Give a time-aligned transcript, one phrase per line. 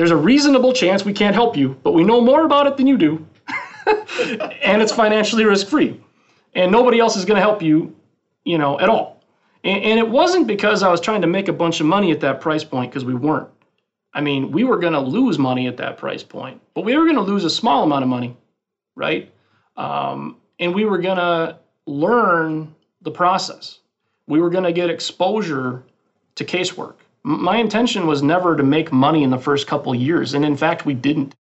[0.00, 2.86] there's a reasonable chance we can't help you, but we know more about it than
[2.86, 3.26] you do.
[3.86, 6.00] and it's financially risk free.
[6.54, 7.94] And nobody else is going to help you,
[8.44, 9.22] you know, at all.
[9.62, 12.20] And, and it wasn't because I was trying to make a bunch of money at
[12.20, 13.50] that price point, because we weren't.
[14.14, 17.04] I mean, we were going to lose money at that price point, but we were
[17.04, 18.34] going to lose a small amount of money,
[18.96, 19.30] right?
[19.76, 23.80] Um, and we were going to learn the process.
[24.26, 25.84] We were going to get exposure
[26.36, 26.94] to casework.
[27.22, 30.86] My intention was never to make money in the first couple years, and in fact,
[30.86, 31.34] we didn't.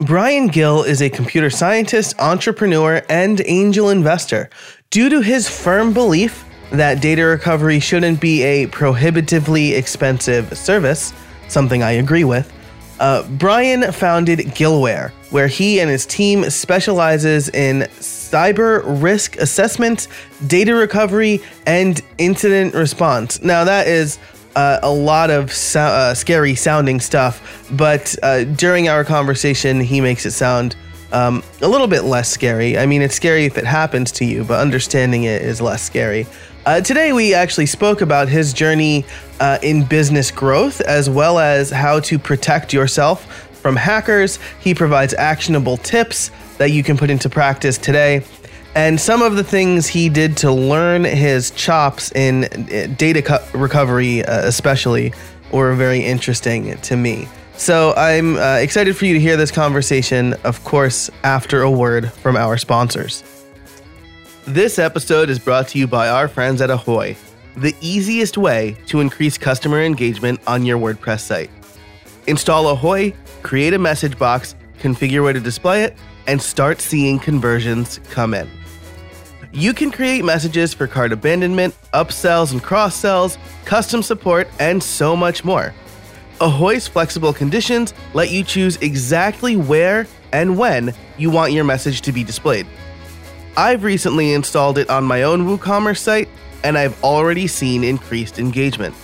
[0.00, 4.50] Brian Gill is a computer scientist, entrepreneur, and angel investor.
[4.90, 11.14] Due to his firm belief that data recovery shouldn't be a prohibitively expensive service,
[11.48, 12.52] something I agree with,
[13.00, 20.08] uh, Brian founded Gillware, where he and his team specializes in cyber risk assessment,
[20.46, 23.42] data recovery, and incident response.
[23.42, 24.18] Now, that is
[24.54, 30.00] uh, a lot of so- uh, scary sounding stuff, but uh, during our conversation, he
[30.00, 30.76] makes it sound
[31.12, 32.78] um, a little bit less scary.
[32.78, 36.26] I mean, it's scary if it happens to you, but understanding it is less scary.
[36.66, 39.04] Uh, today, we actually spoke about his journey
[39.38, 43.24] uh, in business growth as well as how to protect yourself
[43.58, 44.40] from hackers.
[44.58, 48.24] He provides actionable tips that you can put into practice today.
[48.74, 53.46] And some of the things he did to learn his chops in uh, data co-
[53.54, 55.14] recovery, uh, especially,
[55.52, 57.28] were very interesting to me.
[57.56, 62.12] So I'm uh, excited for you to hear this conversation, of course, after a word
[62.12, 63.35] from our sponsors.
[64.46, 67.16] This episode is brought to you by our friends at Ahoy,
[67.56, 71.50] the easiest way to increase customer engagement on your WordPress site.
[72.28, 75.96] Install Ahoy, create a message box, configure where to display it,
[76.28, 78.48] and start seeing conversions come in.
[79.50, 85.16] You can create messages for cart abandonment, upsells and cross sells, custom support, and so
[85.16, 85.74] much more.
[86.40, 92.12] Ahoy's flexible conditions let you choose exactly where and when you want your message to
[92.12, 92.68] be displayed.
[93.56, 96.28] I've recently installed it on my own WooCommerce site,
[96.62, 98.94] and I've already seen increased engagement.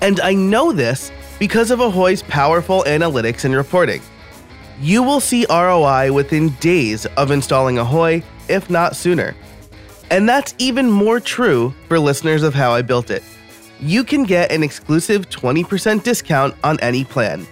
[0.00, 4.02] And I know this because of Ahoy's powerful analytics and reporting.
[4.80, 9.34] You will see ROI within days of installing Ahoy, if not sooner.
[10.12, 13.24] And that's even more true for listeners of How I Built It.
[13.80, 17.46] You can get an exclusive 20% discount on any plan.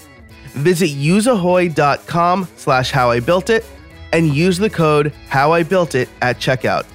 [0.52, 3.64] Visit useahoy.com slash how I built it
[4.12, 6.86] and use the code How I Built It at checkout.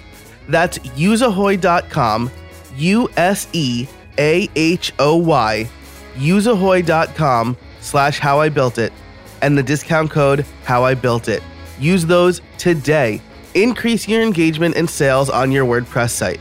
[0.48, 2.32] That's useahoy.com,
[2.76, 3.88] U S E
[4.18, 5.70] A H O Y,
[6.16, 8.94] useahoy.com slash How I Built It,
[9.42, 11.44] and the discount code How I Built It.
[11.80, 13.22] Use those today.
[13.56, 16.40] Increase your engagement and sales on your WordPress site.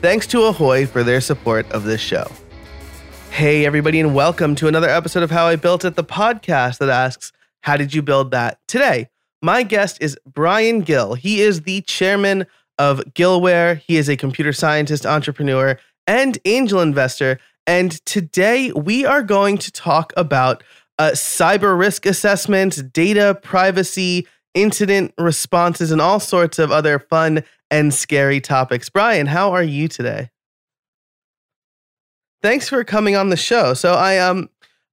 [0.00, 2.26] Thanks to Ahoy for their support of this show.
[3.30, 6.88] Hey, everybody, and welcome to another episode of How I Built It, the podcast that
[6.88, 8.58] asks, How did you build that?
[8.66, 9.08] Today,
[9.42, 11.14] my guest is Brian Gill.
[11.14, 12.46] He is the chairman
[12.78, 13.78] of Gillware.
[13.78, 17.38] He is a computer scientist, entrepreneur, and angel investor.
[17.66, 20.62] And today we are going to talk about
[20.98, 27.92] uh, cyber risk assessment, data privacy, incident responses, and all sorts of other fun and
[27.92, 28.88] scary topics.
[28.88, 30.30] Brian, how are you today?
[32.42, 33.74] Thanks for coming on the show.
[33.74, 34.50] So I um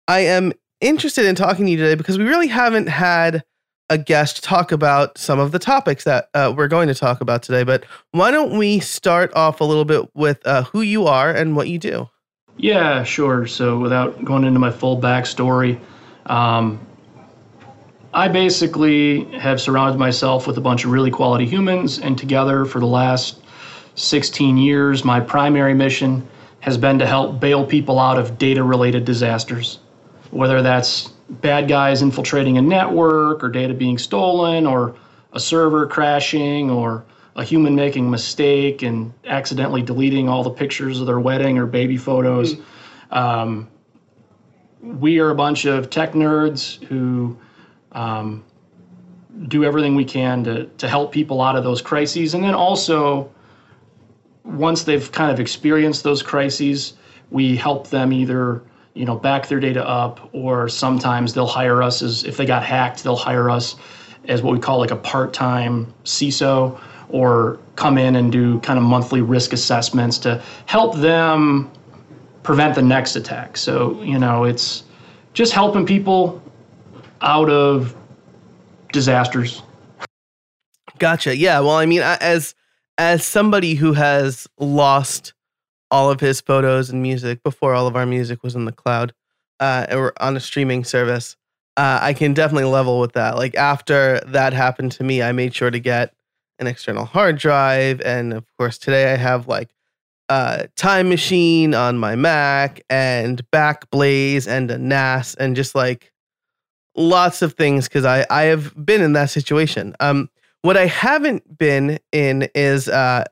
[0.08, 3.44] I am interested in talking to you today because we really haven't had
[3.90, 7.44] a guest talk about some of the topics that uh, we're going to talk about
[7.44, 7.64] today.
[7.64, 11.56] But why don't we start off a little bit with uh, who you are and
[11.56, 12.10] what you do?
[12.58, 13.48] Yeah, sure.
[13.48, 15.80] So without going into my full backstory,
[16.26, 16.86] um,
[18.14, 22.80] I basically have surrounded myself with a bunch of really quality humans, and together for
[22.80, 23.42] the last
[23.96, 26.28] 16 years, my primary mission
[26.62, 29.80] has been to help bail people out of data related disasters,
[30.32, 34.96] whether that's bad guys infiltrating a network or data being stolen or
[35.34, 41.00] a server crashing or a human making a mistake and accidentally deleting all the pictures
[41.00, 42.56] of their wedding or baby photos.
[42.56, 43.16] Mm.
[43.16, 43.68] Um,
[44.82, 47.38] we are a bunch of tech nerds who
[47.92, 48.44] um,
[49.48, 52.34] do everything we can to, to help people out of those crises.
[52.34, 53.32] And then also,
[54.44, 56.94] once they've kind of experienced those crises,
[57.30, 58.64] we help them either
[59.00, 62.64] you know back their data up or sometimes they'll hire us as if they got
[62.64, 63.76] hacked they'll hire us
[64.28, 66.80] as what we call like a part-time CISO
[67.10, 71.72] or come in and do kind of monthly risk assessments to help them
[72.44, 73.58] prevent the next attack.
[73.58, 74.84] So, you know, it's
[75.34, 76.42] just helping people
[77.22, 77.96] out of
[78.92, 79.62] disasters.
[80.98, 81.36] Gotcha.
[81.36, 81.60] Yeah.
[81.62, 82.54] Well, I mean, as
[82.98, 85.34] as somebody who has lost
[85.92, 89.14] all of his photos and music before all of our music was in the cloud
[89.60, 91.36] uh, or on a streaming service.
[91.78, 93.36] Uh, I can definitely level with that.
[93.38, 96.14] Like after that happened to me, I made sure to get
[96.60, 99.74] an external hard drive, and of course today I have like
[100.28, 106.12] a Time Machine on my Mac and Backblaze and a NAS and just like
[106.96, 109.96] lots of things because I I have been in that situation.
[110.00, 110.30] Um,
[110.62, 113.24] what I haven't been in is uh,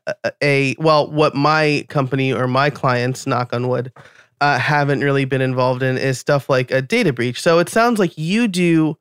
[0.41, 3.91] a well, what my company or my clients, knock on wood,
[4.39, 7.41] uh, haven't really been involved in is stuff like a data breach.
[7.41, 8.97] So it sounds like you do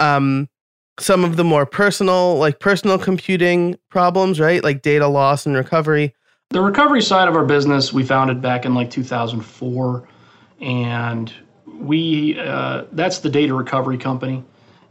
[0.00, 0.48] um,
[0.98, 4.62] some of the more personal, like personal computing problems, right?
[4.64, 6.14] Like data loss and recovery.
[6.50, 10.08] The recovery side of our business we founded back in like 2004,
[10.60, 11.32] and
[11.78, 14.44] we uh, that's the data recovery company,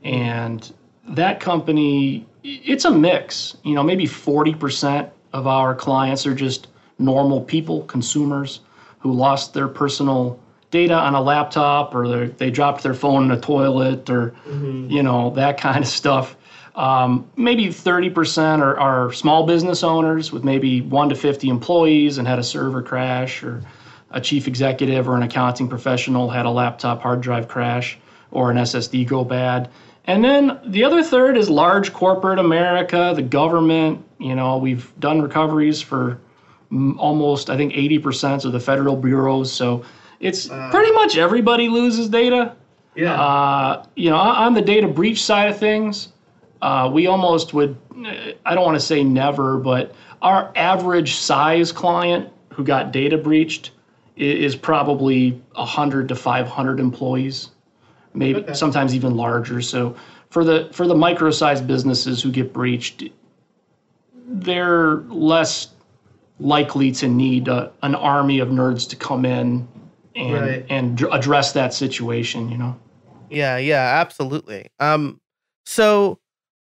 [0.03, 0.71] and
[1.07, 3.57] that company it's a mix.
[3.63, 6.67] You know, maybe 40% of our clients are just
[6.99, 8.61] normal people, consumers
[8.99, 10.39] who lost their personal
[10.71, 14.89] data on a laptop or they dropped their phone in a toilet or, mm-hmm.
[14.89, 16.35] you know, that kind of stuff.
[16.75, 22.27] Um, maybe 30% are, are small business owners with maybe 1 to 50 employees and
[22.27, 23.61] had a server crash or
[24.11, 27.97] a chief executive or an accounting professional had a laptop hard drive crash
[28.31, 29.69] or an SSD go bad.
[30.05, 34.03] And then the other third is large corporate America, the government.
[34.19, 36.19] You know, we've done recoveries for
[36.97, 39.51] almost, I think, 80% of the federal bureaus.
[39.51, 39.83] So
[40.19, 42.55] it's uh, pretty much everybody loses data.
[42.95, 43.19] Yeah.
[43.19, 46.09] Uh, you know, on the data breach side of things,
[46.61, 47.75] uh, we almost would,
[48.45, 53.71] I don't want to say never, but our average size client who got data breached
[54.15, 57.49] is probably 100 to 500 employees
[58.15, 58.53] maybe okay.
[58.53, 59.61] sometimes even larger.
[59.61, 59.95] So
[60.29, 63.03] for the for the micro-sized businesses who get breached,
[64.27, 65.69] they're less
[66.39, 69.67] likely to need a, an army of nerds to come in
[70.15, 70.65] and right.
[70.69, 72.49] and address that situation.
[72.49, 72.79] You know.
[73.29, 73.57] Yeah.
[73.57, 73.99] Yeah.
[74.01, 74.69] Absolutely.
[74.79, 75.19] Um.
[75.65, 76.19] So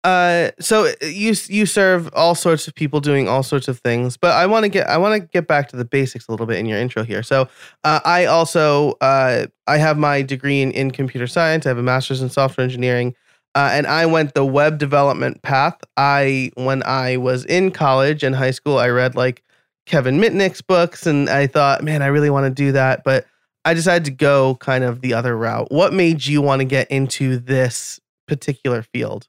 [0.10, 4.18] uh so uh, you you serve all sorts of people doing all sorts of things
[4.18, 6.46] but i want to get i want to get back to the basics a little
[6.48, 7.22] bit in your intro here.
[7.22, 7.48] So
[7.84, 11.66] uh, i also uh i have my degree in, in computer science.
[11.66, 13.16] I have a master's in software engineering
[13.56, 15.78] uh, and i went the web development path.
[15.96, 19.44] I when i was in college and high school i read like
[19.86, 23.26] kevin mitnick's books and i thought man i really want to do that but
[23.66, 25.68] i decided to go kind of the other route.
[25.72, 29.28] What made you want to get into this particular field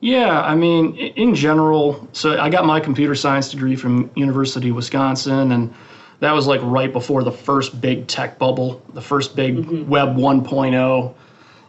[0.00, 4.76] yeah, I mean, in general, so I got my computer science degree from University of
[4.76, 5.74] Wisconsin, and
[6.20, 9.88] that was like right before the first big tech bubble, the first big mm-hmm.
[9.88, 11.14] Web 1.0.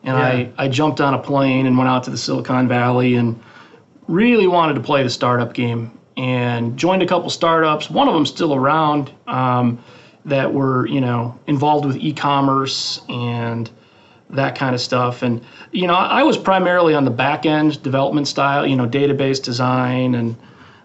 [0.03, 0.23] And yeah.
[0.23, 3.41] I, I jumped on a plane and went out to the Silicon Valley and
[4.07, 7.89] really wanted to play the startup game and joined a couple startups.
[7.89, 9.81] One of them still around um,
[10.25, 13.69] that were, you know, involved with e-commerce and
[14.31, 15.21] that kind of stuff.
[15.21, 15.41] And
[15.71, 20.15] you know, I was primarily on the back end development style, you know, database design
[20.15, 20.35] and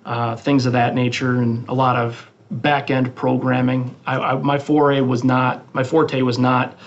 [0.04, 3.94] uh, things of that nature, and a lot of back end programming.
[4.06, 6.78] I, I, my foray was not my forte was not,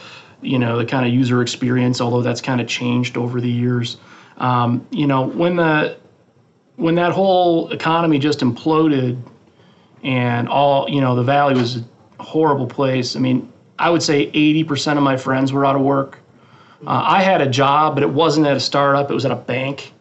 [0.41, 2.01] you know, the kind of user experience.
[2.01, 3.97] Although that's kind of changed over the years.
[4.37, 5.97] Um, you know, when the
[6.77, 9.21] when that whole economy just imploded,
[10.03, 13.15] and all you know, the valley was a horrible place.
[13.15, 16.18] I mean, I would say 80% of my friends were out of work.
[16.85, 19.11] Uh, I had a job, but it wasn't at a startup.
[19.11, 19.93] It was at a bank.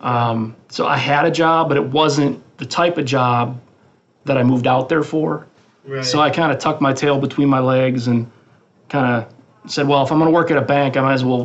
[0.00, 3.60] Um, so I had a job, but it wasn't the type of job
[4.24, 5.46] that I moved out there for.
[5.84, 6.04] Right.
[6.04, 8.30] So I kind of tucked my tail between my legs and
[8.88, 11.24] kind of said, well, if I'm going to work at a bank, I might as
[11.24, 11.44] well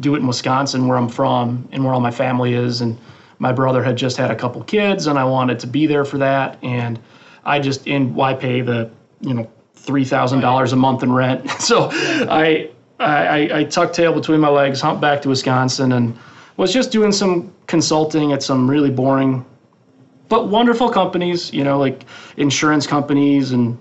[0.00, 2.80] do it in Wisconsin, where I'm from and where all my family is.
[2.80, 2.98] And
[3.38, 6.18] my brother had just had a couple kids, and I wanted to be there for
[6.18, 6.58] that.
[6.62, 6.98] And
[7.44, 8.90] I just, and why pay the,
[9.20, 11.48] you know, three thousand dollars a month in rent?
[11.60, 16.16] so I I, I, tucked tail between my legs, humped back to Wisconsin, and
[16.56, 19.44] was just doing some consulting at some really boring
[20.28, 22.04] but wonderful companies, you know, like
[22.36, 23.78] insurance companies and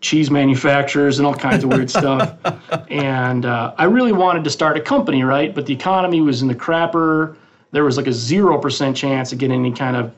[0.00, 2.36] cheese manufacturers and all kinds of weird stuff.
[2.90, 5.52] And uh, I really wanted to start a company, right?
[5.54, 7.36] But the economy was in the crapper.
[7.72, 10.12] There was like a 0% chance of getting any kind of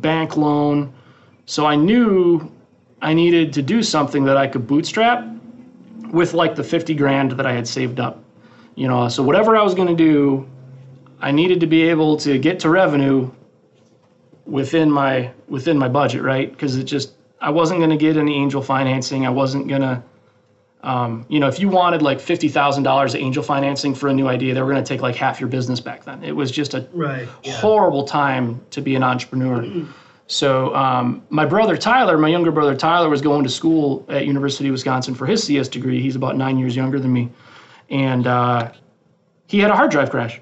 [0.00, 0.92] bank loan.
[1.46, 2.52] So I knew
[3.02, 5.26] I needed to do something that I could bootstrap
[6.10, 8.22] with like the 50 grand that I had saved up.
[8.74, 10.48] You know, so whatever I was going to do,
[11.20, 13.30] I needed to be able to get to revenue
[14.46, 16.50] within my within my budget, right?
[16.50, 19.26] Because it just I wasn't going to get any angel financing.
[19.26, 20.02] I wasn't going to
[20.82, 24.14] um, you know, if you wanted like fifty thousand dollars of angel financing for a
[24.14, 26.24] new idea, they were going to take like half your business back then.
[26.24, 27.52] It was just a right, yeah.
[27.52, 29.62] horrible time to be an entrepreneur.
[30.30, 34.68] So um, my brother Tyler, my younger brother Tyler, was going to school at University
[34.68, 36.00] of Wisconsin for his CS degree.
[36.00, 37.30] He's about nine years younger than me,
[37.90, 38.70] and uh,
[39.48, 40.40] he had a hard drive crash.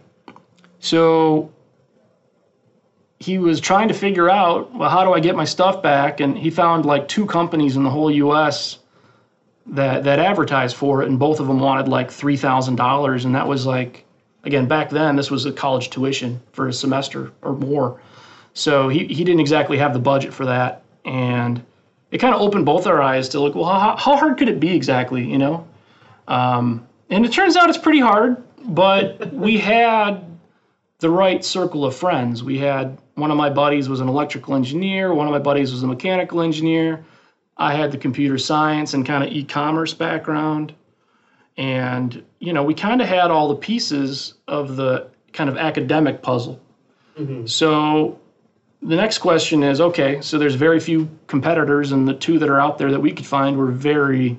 [0.78, 1.50] So
[3.18, 6.20] he was trying to figure out, well, how do I get my stuff back?
[6.20, 8.80] And he found like two companies in the whole U.S.
[9.68, 13.34] that that advertised for it, and both of them wanted like three thousand dollars, and
[13.34, 14.04] that was like,
[14.44, 17.98] again, back then this was a college tuition for a semester or more.
[18.54, 20.82] So he, he didn't exactly have the budget for that.
[21.04, 21.64] And
[22.10, 24.60] it kind of opened both our eyes to look, well, how, how hard could it
[24.60, 25.66] be exactly, you know?
[26.26, 30.24] Um, and it turns out it's pretty hard, but we had
[30.98, 32.42] the right circle of friends.
[32.42, 35.82] We had one of my buddies was an electrical engineer, one of my buddies was
[35.82, 37.04] a mechanical engineer.
[37.56, 40.74] I had the computer science and kind of e commerce background.
[41.56, 46.22] And, you know, we kind of had all the pieces of the kind of academic
[46.22, 46.60] puzzle.
[47.18, 47.46] Mm-hmm.
[47.46, 48.20] So
[48.82, 52.60] the next question is okay, so there's very few competitors, and the two that are
[52.60, 54.38] out there that we could find were very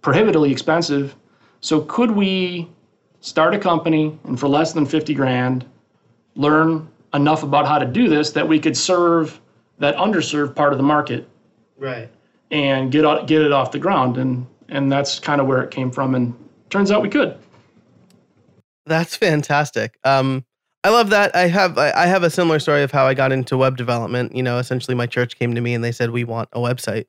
[0.00, 1.14] prohibitively expensive.
[1.60, 2.68] So could we
[3.20, 5.64] start a company and for less than 50 grand
[6.36, 9.40] learn enough about how to do this that we could serve
[9.78, 11.28] that underserved part of the market?
[11.76, 12.08] Right.
[12.50, 15.90] And get get it off the ground and and that's kind of where it came
[15.90, 16.34] from and
[16.70, 17.36] turns out we could.
[18.86, 19.98] That's fantastic.
[20.04, 20.44] Um
[20.86, 21.34] I love that.
[21.34, 24.36] I have I have a similar story of how I got into web development.
[24.36, 27.06] You know, essentially my church came to me and they said we want a website,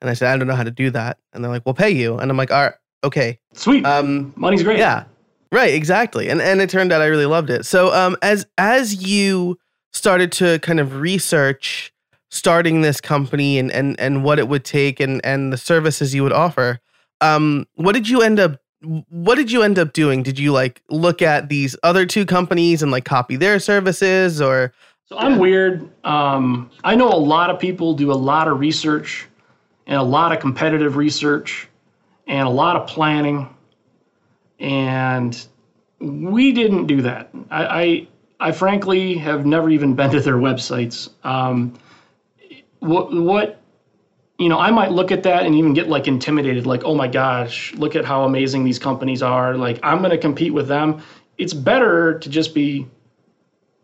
[0.00, 1.90] and I said I don't know how to do that, and they're like, "We'll pay
[1.90, 2.74] you," and I'm like, "All right,
[3.04, 5.04] okay, sweet, um, money's great." Yeah,
[5.52, 6.30] right, exactly.
[6.30, 7.64] And and it turned out I really loved it.
[7.64, 9.56] So um, as as you
[9.92, 11.92] started to kind of research
[12.28, 16.24] starting this company and and and what it would take and and the services you
[16.24, 16.80] would offer,
[17.20, 18.60] um, what did you end up
[19.08, 20.22] what did you end up doing?
[20.22, 24.72] Did you like look at these other two companies and like copy their services or?
[25.06, 25.88] So I'm weird.
[26.04, 29.28] Um, I know a lot of people do a lot of research
[29.86, 31.68] and a lot of competitive research
[32.26, 33.48] and a lot of planning.
[34.58, 35.46] And
[35.98, 37.30] we didn't do that.
[37.50, 38.08] I, I,
[38.40, 41.10] I frankly have never even been to their websites.
[41.24, 41.74] Um,
[42.80, 43.61] what, what
[44.42, 47.08] you know, I might look at that and even get like intimidated, like, oh my
[47.08, 49.56] gosh, look at how amazing these companies are.
[49.56, 51.02] Like, I'm going to compete with them.
[51.38, 52.88] It's better to just be,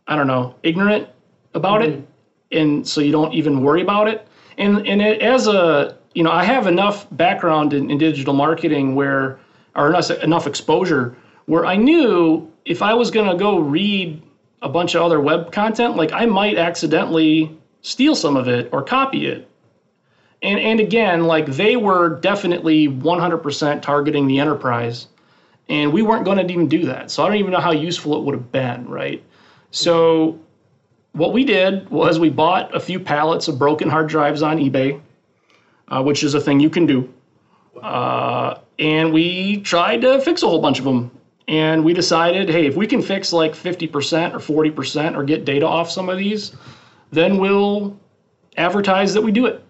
[0.07, 1.09] I don't know, ignorant
[1.55, 2.01] about mm-hmm.
[2.01, 2.59] it.
[2.59, 4.27] And so you don't even worry about it.
[4.57, 8.95] And, and it, as a, you know, I have enough background in, in digital marketing
[8.95, 9.39] where,
[9.77, 14.23] or enough, enough exposure where I knew if I was going to go read
[14.63, 18.83] a bunch of other web content, like I might accidentally steal some of it or
[18.83, 19.48] copy it
[20.43, 25.09] and and again, like they were definitely 100% targeting the enterprise,
[25.69, 27.11] and we weren't going to even do that.
[27.11, 29.23] So I don't even know how useful it would have been, right?
[29.71, 30.39] So
[31.13, 35.01] what we did was we bought a few pallets of broken hard drives on eBay,
[35.89, 37.13] uh, which is a thing you can do,
[37.83, 41.11] uh, and we tried to fix a whole bunch of them.
[41.49, 45.67] And we decided, hey, if we can fix like 50% or 40% or get data
[45.67, 46.55] off some of these,
[47.11, 47.99] then we'll
[48.59, 49.65] advertise that we do it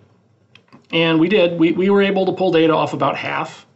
[0.90, 1.58] and we did.
[1.58, 3.66] We, we were able to pull data off about half.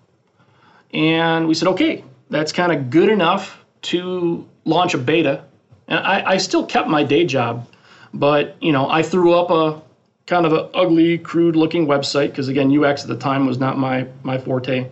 [0.92, 5.44] And we said, okay, that's kind of good enough to launch a beta.
[5.88, 7.68] And I, I still kept my day job,
[8.14, 9.82] but you know, I threw up a
[10.26, 13.78] kind of an ugly, crude looking website because again, UX at the time was not
[13.78, 14.88] my my forte.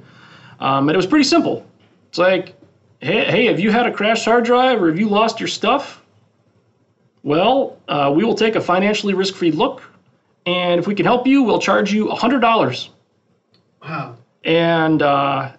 [0.59, 1.67] Um, and it was pretty simple.
[2.09, 2.55] It's like,
[3.01, 6.03] hey, hey, have you had a crashed hard drive or have you lost your stuff?
[7.23, 9.83] Well, uh, we will take a financially risk-free look
[10.51, 12.89] and if we can help you, we'll charge you $100.
[13.83, 14.17] Wow.
[14.43, 15.53] And uh,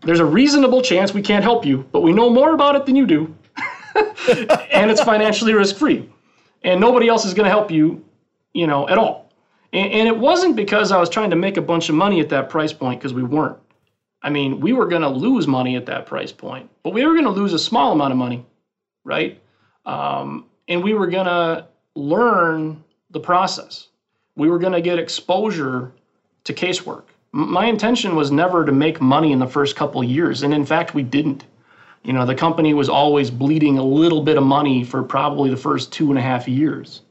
[0.00, 2.96] there's a reasonable chance we can't help you, but we know more about it than
[2.96, 3.36] you do.
[4.72, 6.08] and it's financially risk free.
[6.62, 8.02] And nobody else is going to help you,
[8.54, 9.30] you know, at all.
[9.74, 12.30] And, and, it wasn't because I was trying to make a bunch of money at
[12.30, 13.58] that price point, because we weren't.
[14.22, 17.12] I mean, we were going to lose money at that price point, but we were
[17.12, 18.44] going to lose a small amount of money,
[19.04, 19.40] right?
[19.86, 23.88] Um, and we were going to learn the process.
[24.36, 25.92] We were going to get exposure
[26.44, 27.04] to casework.
[27.32, 30.94] My intention was never to make money in the first couple years, and in fact,
[30.94, 31.44] we didn't.
[32.02, 35.56] You know, the company was always bleeding a little bit of money for probably the
[35.56, 37.02] first two and a half years.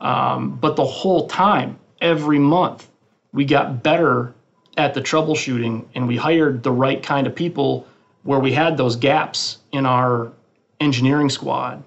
[0.00, 2.88] Um, but the whole time, every month,
[3.32, 4.34] we got better
[4.76, 7.86] at the troubleshooting and we hired the right kind of people
[8.22, 10.32] where we had those gaps in our
[10.80, 11.82] engineering squad.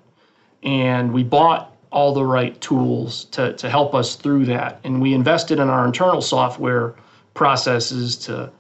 [0.64, 4.80] And we bought all the right tools to, to help us through that.
[4.84, 6.96] And we invested in our internal software
[7.34, 8.52] processes to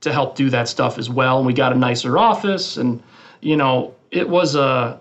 [0.00, 1.38] to help do that stuff as well.
[1.38, 3.02] And we got a nicer office and
[3.40, 5.00] you know, it was a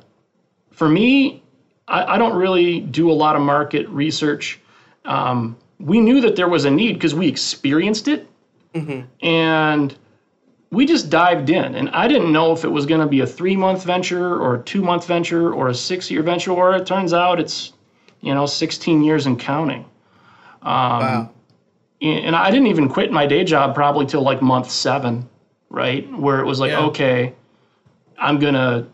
[0.72, 1.44] for me,
[1.88, 4.60] I, I don't really do a lot of market research.
[5.06, 8.28] Um, we knew that there was a need because we experienced it,
[9.22, 9.96] and
[10.72, 11.76] we just dived in.
[11.76, 14.56] And I didn't know if it was going to be a three month venture or
[14.56, 16.52] a two month venture or a six year venture.
[16.52, 17.74] Or it turns out it's
[18.22, 19.86] you know 16 years and counting.
[20.64, 21.30] wow.
[22.02, 25.28] and I didn't even quit my day job probably till like month seven,
[25.70, 26.10] right?
[26.18, 26.86] Where it was like, Yeah.
[26.86, 27.34] okay,
[28.18, 28.88] I'm gonna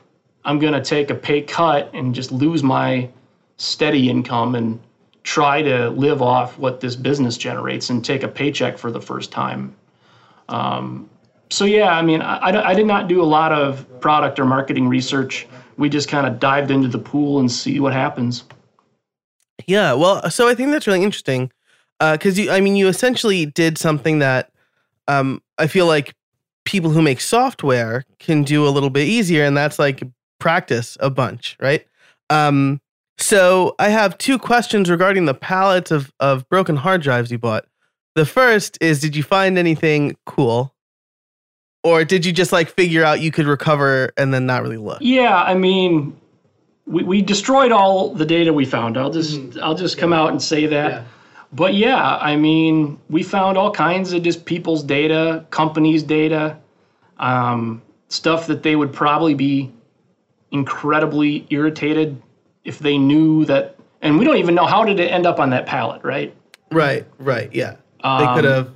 [0.44, 3.10] I'm gonna take a pay cut and just lose my
[3.58, 4.80] steady income and
[5.24, 9.30] try to live off what this business generates and take a paycheck for the first
[9.32, 9.76] time.
[10.48, 11.10] Um,
[11.50, 14.88] so yeah, I mean, I, I, did not do a lot of product or marketing
[14.88, 15.48] research.
[15.78, 18.44] We just kind of dived into the pool and see what happens.
[19.66, 21.52] Yeah, well, so I think that's really interesting
[22.00, 24.52] because you, I mean, you essentially did something that
[25.08, 26.14] um, I feel like
[26.66, 30.04] people who make software can do a little bit easier, and that's like
[30.40, 31.86] practice a bunch, right?
[32.30, 32.82] Um,
[33.18, 37.66] so I have two questions regarding the pallets of of broken hard drives you bought.
[38.16, 40.74] The first is, did you find anything cool,
[41.84, 45.00] or did you just like figure out you could recover and then not really look?
[45.02, 46.16] Yeah, I mean,
[46.86, 48.98] we, we destroyed all the data we found.
[48.98, 51.06] I'll just I'll just come out and say that.
[51.54, 56.58] But yeah, I mean, we found all kinds of just people's data, companies' data,
[57.20, 59.72] um, stuff that they would probably be
[60.52, 62.22] incredibly irritated
[62.64, 63.76] if they knew that.
[64.02, 66.36] And we don't even know how did it end up on that pallet, right?
[66.72, 67.78] Right, right, yeah.
[68.04, 68.72] they could have,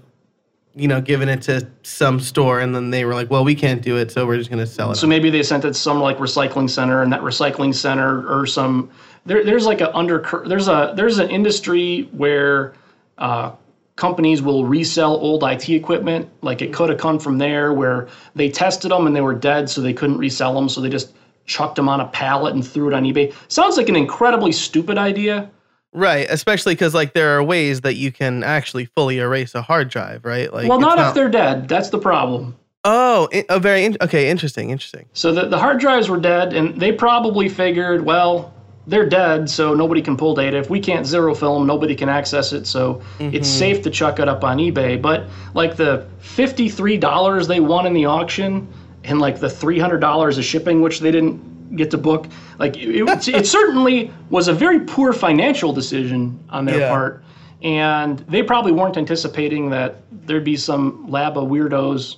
[0.76, 3.82] you know, given it to some store, and then they were like, "Well, we can't
[3.82, 5.74] do it, so we're just going to sell it." So maybe they sent it to
[5.74, 8.90] some like recycling center, and that recycling center or some
[9.26, 12.74] there, there's like a under there's a there's an industry where
[13.18, 13.52] uh,
[13.96, 16.30] companies will resell old IT equipment.
[16.42, 19.70] Like it could have come from there, where they tested them and they were dead,
[19.70, 21.14] so they couldn't resell them, so they just
[21.46, 23.34] chucked them on a pallet and threw it on eBay.
[23.48, 25.50] Sounds like an incredibly stupid idea.
[25.94, 29.90] Right, especially because like there are ways that you can actually fully erase a hard
[29.90, 30.52] drive, right?
[30.52, 31.68] Like, Well, it's not if they're dead.
[31.68, 32.56] That's the problem.
[32.84, 34.30] Oh, i- oh, very in- okay.
[34.30, 35.06] Interesting, interesting.
[35.14, 38.54] So the, the hard drives were dead, and they probably figured, well,
[38.88, 40.58] they're dead, so nobody can pull data.
[40.58, 43.60] If we can't zero fill, nobody can access it, so it's mm-hmm.
[43.60, 45.00] safe to chuck it up on eBay.
[45.00, 48.68] But like the $53 they won in the auction,
[49.04, 52.28] and like the $300 of shipping, which they didn't get the book,
[52.60, 56.90] like it, it, it certainly was a very poor financial decision on their Yeah.
[56.90, 57.24] part.
[57.62, 62.18] And they probably weren't anticipating that there'd be some lab of weirdos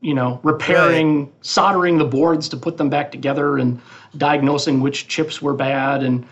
[0.00, 3.80] you know, repairing, soldering the boards to put them back together and
[4.16, 6.24] diagnosing which chips were bad and,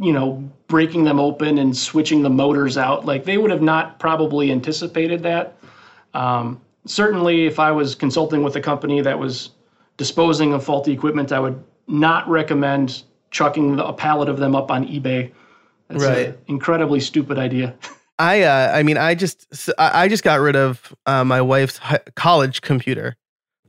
[0.00, 3.04] you know, breaking them open and switching the motors out.
[3.04, 5.56] Like they would have not probably anticipated that.
[6.14, 9.50] Um, certainly, if I was consulting with a company that was
[10.00, 14.70] disposing of faulty equipment, I would not recommend chucking the, a pallet of them up
[14.70, 15.30] on eBay.
[15.88, 16.28] That's Right.
[16.28, 17.74] an incredibly stupid idea.
[18.18, 19.46] I, uh, I mean, I just,
[19.78, 21.78] I just got rid of uh, my wife's
[22.16, 23.16] college computer,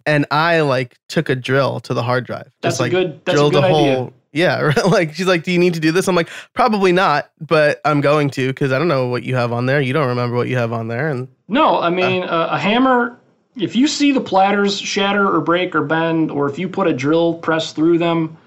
[0.06, 2.50] and I like took a drill to the hard drive.
[2.62, 3.96] That's just a like good- that's a good a idea.
[3.96, 4.14] hole.
[4.34, 4.86] Yeah, right?
[4.88, 8.00] like she's like, "Do you need to do this?" I'm like, "Probably not, but I'm
[8.00, 9.82] going to because I don't know what you have on there.
[9.82, 13.18] You don't remember what you have on there, and No, I mean uh, a hammer.
[13.58, 16.94] If you see the platters shatter or break or bend, or if you put a
[16.94, 18.38] drill press through them,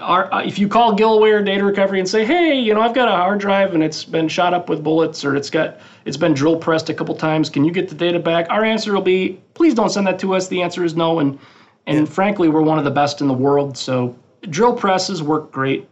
[0.00, 3.12] uh, if you call Gillware Data Recovery and say, "Hey, you know, I've got a
[3.12, 6.56] hard drive and it's been shot up with bullets, or it's got it's been drill
[6.56, 9.74] pressed a couple times, can you get the data back?" Our answer will be, "Please
[9.74, 11.38] don't send that to us." The answer is no, and
[11.86, 14.14] and frankly, we're one of the best in the world, so
[14.50, 15.88] drill presses work great.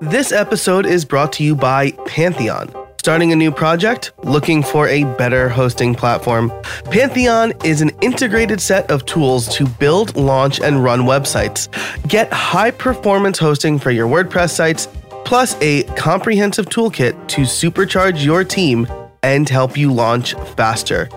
[0.00, 2.81] This episode is brought to you by Pantheon.
[3.02, 4.12] Starting a new project?
[4.22, 6.52] Looking for a better hosting platform?
[6.84, 11.66] Pantheon is an integrated set of tools to build, launch, and run websites.
[12.06, 14.86] Get high performance hosting for your WordPress sites,
[15.24, 18.86] plus a comprehensive toolkit to supercharge your team
[19.24, 21.08] and help you launch faster.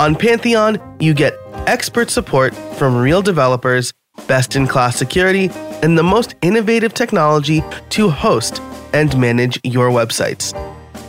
[0.00, 1.34] On Pantheon, you get
[1.68, 3.92] expert support from real developers,
[4.26, 5.50] best in class security,
[5.84, 8.60] and the most innovative technology to host
[8.92, 10.52] and manage your websites.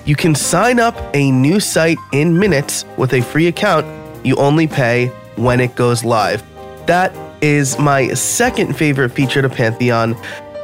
[0.06, 3.86] You can sign up a new site in minutes with a free account.
[4.26, 6.44] You only pay when it goes live.
[6.88, 10.16] That is my second favorite feature to Pantheon,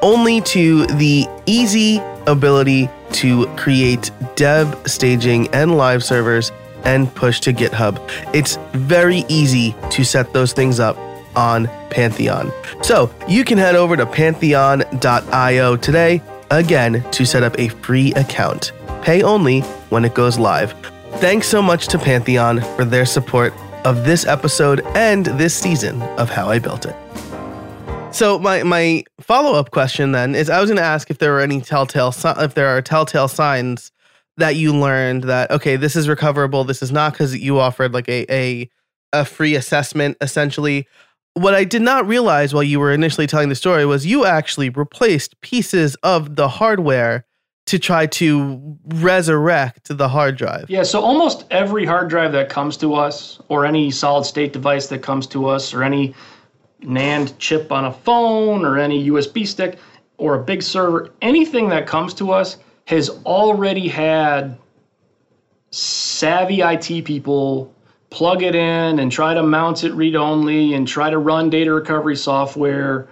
[0.02, 6.52] only to the easy ability to create dev, staging, and live servers
[6.84, 7.98] and push to GitHub.
[8.34, 10.98] It's very easy to set those things up
[11.36, 12.52] on Pantheon.
[12.82, 16.22] So you can head over to pantheon.io today,
[16.52, 18.74] again, to set up a free account.
[19.02, 20.74] Pay only when it goes live.
[21.16, 23.54] Thanks so much to Pantheon for their support
[23.86, 26.96] of this episode and this season of How I Built It.
[28.12, 31.32] So my my follow up question then is I was going to ask if there
[31.32, 33.92] were any telltale if there are telltale signs
[34.38, 38.10] that you learned that okay this is recoverable this is not because you offered like
[38.10, 38.70] a a
[39.14, 40.88] a free assessment essentially.
[41.36, 44.70] What I did not realize while you were initially telling the story was you actually
[44.70, 47.26] replaced pieces of the hardware
[47.70, 50.68] to try to resurrect the hard drive.
[50.70, 54.88] Yeah, so almost every hard drive that comes to us, or any solid state device
[54.88, 56.16] that comes to us, or any
[56.82, 59.78] NAND chip on a phone, or any USB stick,
[60.18, 64.58] or a big server, anything that comes to us has already had
[65.70, 67.72] savvy IT people
[68.10, 71.72] plug it in and try to mount it read only and try to run data
[71.72, 73.08] recovery software.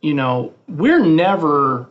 [0.00, 1.90] You know, we're never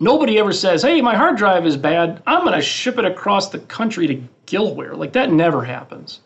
[0.00, 2.22] nobody ever says, "Hey, my hard drive is bad.
[2.26, 6.20] I'm going to ship it across the country to Gillware." Like that never happens.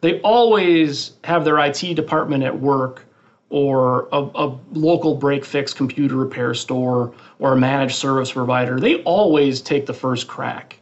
[0.00, 3.04] They always have their IT department at work
[3.50, 8.78] or a, a, local break fix computer repair store or a managed service provider.
[8.78, 10.78] They always take the first crack.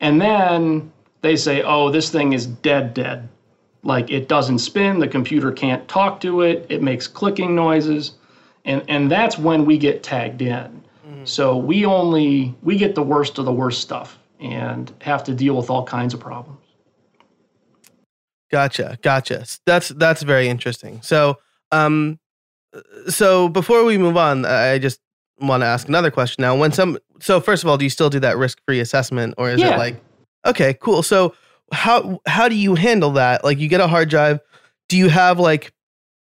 [0.00, 3.28] And then they say, "Oh, this thing is dead dead."
[3.82, 8.12] Like it doesn't spin, the computer can't talk to it, it makes clicking noises.
[8.64, 10.82] And and that's when we get tagged in
[11.24, 15.56] so we only we get the worst of the worst stuff and have to deal
[15.56, 16.58] with all kinds of problems.
[18.50, 19.44] Gotcha, gotcha.
[19.64, 21.00] That's that's very interesting.
[21.02, 21.38] So,
[21.70, 22.18] um,
[23.08, 25.00] so before we move on, I just
[25.40, 26.42] want to ask another question.
[26.42, 29.50] Now, when some, so first of all, do you still do that risk-free assessment, or
[29.50, 29.74] is Yeah.
[29.74, 30.02] it like,
[30.46, 31.02] okay, cool.
[31.02, 31.34] So
[31.72, 33.44] how how do you handle that?
[33.44, 34.40] Like, you get a hard drive.
[34.88, 35.72] Do you have like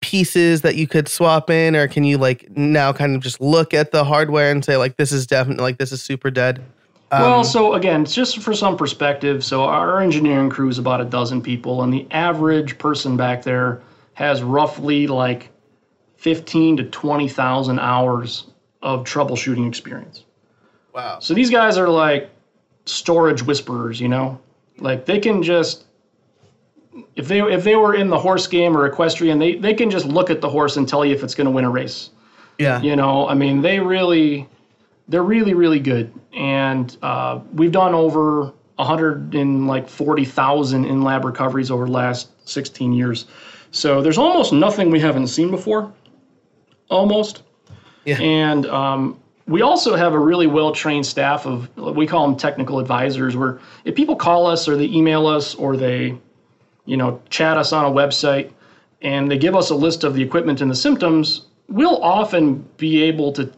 [0.04, 3.72] pieces that you could swap in, or can you like now kind of just look
[3.72, 6.62] at the hardware and say like this is definitely like this is super dead?
[7.10, 11.06] Um, well, so again, just for some perspective, so our engineering crew is about a
[11.06, 13.80] dozen people, and the average person back there
[14.12, 15.48] has roughly like
[16.16, 18.48] fifteen to twenty thousand hours
[18.82, 20.24] of troubleshooting experience.
[20.92, 21.18] wow.
[21.18, 22.28] So these guys are like
[22.84, 24.38] storage whisperers, you know?
[24.78, 25.86] Like they can just
[27.16, 30.06] if they if they were in the horse game or equestrian, they they can just
[30.06, 32.10] look at the horse and tell you if it's going to win a race.
[32.58, 32.80] Yeah.
[32.80, 34.48] You know, I mean, they really
[35.08, 40.84] they're really really good, and uh, we've done over a hundred and like forty thousand
[40.84, 43.26] in lab recoveries over the last sixteen years.
[43.70, 45.92] So there's almost nothing we haven't seen before.
[46.90, 47.42] Almost.
[48.04, 48.20] Yeah.
[48.20, 52.78] And um, we also have a really well trained staff of, we call them technical
[52.78, 56.16] advisors, where if people call us or they email us or they,
[56.86, 58.52] you know, chat us on a website
[59.02, 63.02] and they give us a list of the equipment and the symptoms, we'll often be
[63.02, 63.52] able to.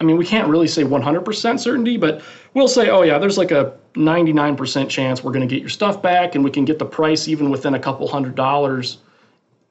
[0.00, 2.22] I mean, we can't really say 100% certainty, but
[2.54, 6.00] we'll say, oh, yeah, there's like a 99% chance we're going to get your stuff
[6.00, 8.98] back and we can get the price even within a couple hundred dollars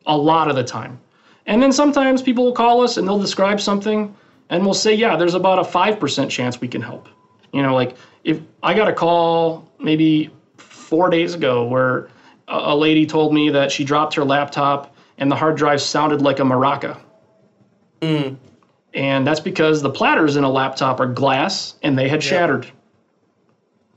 [0.05, 0.99] a lot of the time.
[1.45, 4.13] And then sometimes people will call us and they'll describe something
[4.49, 7.07] and we'll say, yeah, there's about a 5% chance we can help.
[7.53, 12.09] You know, like if I got a call maybe four days ago where
[12.47, 16.39] a, lady told me that she dropped her laptop and the hard drive sounded like
[16.39, 16.99] a maraca.
[18.93, 22.71] And that's because the platters in a laptop are glass and they had shattered.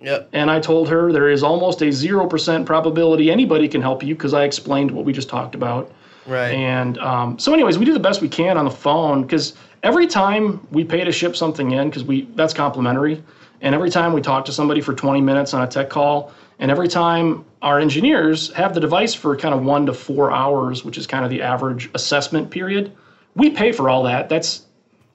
[0.00, 0.30] Yep.
[0.32, 4.34] And I told her there is almost a 0% probability anybody can help you because
[4.34, 5.92] I explained what we just talked about.
[6.26, 6.52] Right.
[6.52, 10.06] And um, so, anyways, we do the best we can on the phone because every
[10.06, 13.22] time we pay to ship something in, because we that's complimentary,
[13.62, 16.70] and every time we talk to somebody for 20 minutes on a tech call, and
[16.70, 20.98] every time our engineers have the device for kind of one to four hours, which
[20.98, 22.92] is kind of the average assessment period,
[23.34, 24.28] we pay for all that.
[24.28, 24.66] That's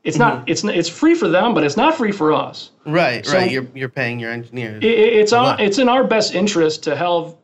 [0.04, 0.50] it's not mm-hmm.
[0.50, 2.72] it's it's free for them, but it's not free for us.
[2.86, 3.50] Right, So- right.
[3.50, 4.84] You're you're paying your engineers.
[4.84, 7.36] It, it- it's on, it's in our best interest to have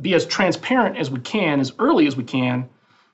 [0.00, 2.68] be as transparent as we can, as early as we can,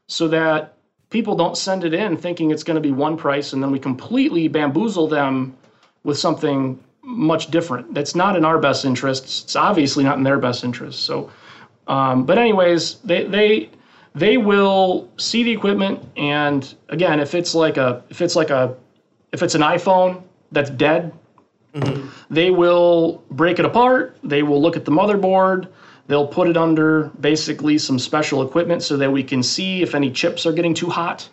[0.06, 0.76] so that
[1.10, 3.78] people don't send it in thinking it's going to be one price, and then we
[3.78, 5.56] completely bamboozle them
[6.04, 7.94] with something much different.
[7.94, 9.44] That's not in our best interests.
[9.44, 11.04] It's obviously not in their best interest.
[11.04, 11.30] So,
[11.86, 13.70] um, but anyways, they they
[14.14, 18.74] they will see the equipment, and again, if it's like a if it's like a
[19.32, 21.12] if it's an iPhone that's dead,
[22.28, 24.16] they will break it apart.
[24.24, 25.68] They will look at the motherboard.
[26.08, 30.10] They'll put it under basically some special equipment so that we can see if any
[30.10, 31.28] chips are getting too hot.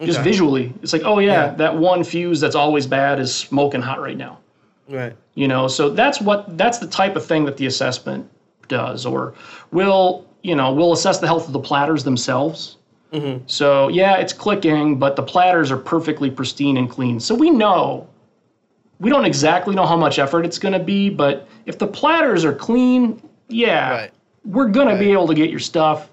[0.00, 0.74] Just visually.
[0.82, 1.50] It's like, oh, yeah, Yeah.
[1.54, 4.38] that one fuse that's always bad is smoking hot right now.
[4.88, 5.16] Right.
[5.34, 8.28] You know, so that's what that's the type of thing that the assessment
[8.68, 9.04] does.
[9.06, 9.34] Or
[9.72, 12.76] we'll, you know, we'll assess the health of the platters themselves.
[13.46, 17.18] So yeah, it's clicking, but the platters are perfectly pristine and clean.
[17.18, 18.06] So we know
[19.00, 22.44] we don't exactly know how much effort it's going to be, but if the platters
[22.44, 24.10] are clean, yeah, Right.
[24.44, 26.10] we're going to be able to get your stuff.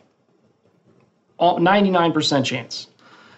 [1.40, 2.88] all- 99% chance.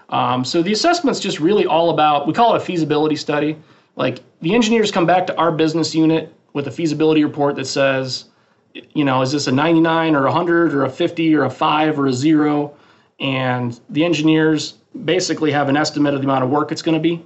[0.09, 3.57] Um, so the assessment's just really all about, we call it a feasibility study.
[3.95, 8.25] Like the engineers come back to our business unit with a feasibility report that says,
[8.73, 12.07] you know, is this a 99 or 100 or a 50 or a 5 or
[12.07, 12.75] a 0?
[13.19, 17.01] And the engineers basically have an estimate of the amount of work it's going to
[17.01, 17.25] be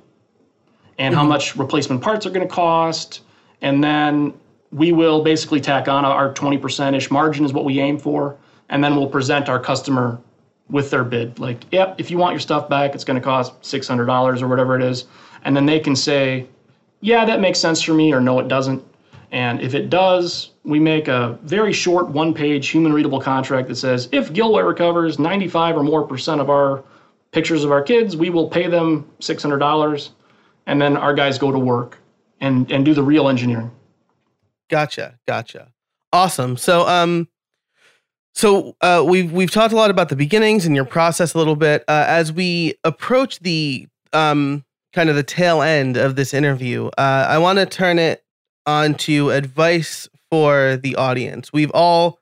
[0.98, 1.30] and how mm-hmm.
[1.30, 3.22] much replacement parts are going to cost.
[3.62, 4.34] And then
[4.72, 8.38] we will basically tack on our 20% ish margin, is what we aim for.
[8.70, 10.20] And then we'll present our customer
[10.70, 11.40] with their bid.
[11.40, 14.76] Like, yep, if you want your stuff back, it's going to cost $600 or whatever
[14.76, 15.06] it is.
[15.44, 16.48] And then they can say,
[17.02, 18.84] yeah, that makes sense for me, or no, it doesn't.
[19.32, 23.76] And if it does, we make a very short one page human readable contract that
[23.76, 26.84] says if Gillware recovers 95 or more percent of our
[27.32, 30.10] pictures of our kids, we will pay them $600.
[30.66, 32.00] And then our guys go to work
[32.42, 33.72] and, and do the real engineering.
[34.70, 35.20] Gotcha.
[35.28, 35.72] Gotcha.
[36.12, 36.58] Awesome.
[36.58, 37.28] So, um,
[38.34, 41.56] so uh, we've we've talked a lot about the beginnings and your process a little
[41.56, 41.84] bit.
[41.88, 47.28] Uh, as we approach the um, kind of the tail end of this interview, uh,
[47.30, 48.24] I want to turn it
[48.66, 51.52] on to advice for the audience.
[51.52, 52.20] We've all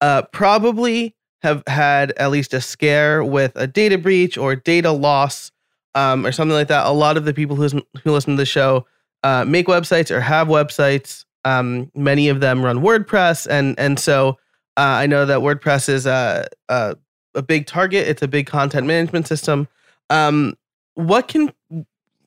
[0.00, 5.52] uh, probably have had at least a scare with a data breach or data loss
[5.94, 6.86] um, or something like that.
[6.86, 8.86] A lot of the people who, who listen to the show
[9.22, 11.24] uh, make websites or have websites.
[11.44, 14.30] Um, many of them run WordPress, and and so
[14.76, 16.96] uh, I know that WordPress is a, a,
[17.34, 18.08] a big target.
[18.08, 19.68] It's a big content management system.
[20.10, 20.54] Um,
[20.94, 21.52] what can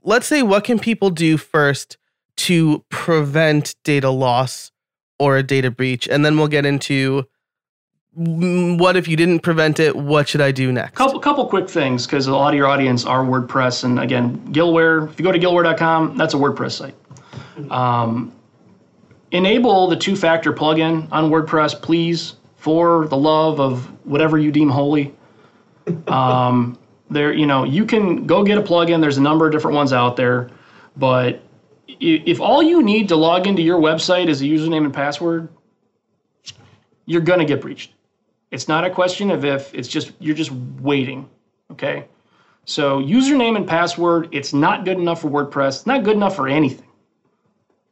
[0.04, 1.98] let's say what can people do first
[2.38, 4.72] to prevent data loss
[5.18, 7.28] or a data breach, and then we'll get into
[8.14, 9.96] what if you didn't prevent it?
[9.96, 10.96] What should I do next?
[10.96, 15.10] Couple couple quick things because a lot of your audience are WordPress, and again, Gillware.
[15.10, 16.96] If you go to Gillware.com, that's a WordPress site.
[17.72, 18.34] Um,
[19.32, 25.14] enable the two-factor plugin on WordPress, please, for the love of whatever you deem holy.
[26.08, 26.78] Um,
[27.10, 29.02] there, you know, you can go get a plugin.
[29.02, 30.50] There's a number of different ones out there,
[30.96, 31.42] but
[31.88, 35.50] if all you need to log into your website is a username and password,
[37.06, 37.92] you're gonna get breached.
[38.52, 41.30] It's not a question of if, it's just, you're just waiting,
[41.72, 42.06] okay?
[42.66, 45.70] So username and password, it's not good enough for WordPress.
[45.70, 46.86] It's not good enough for anything.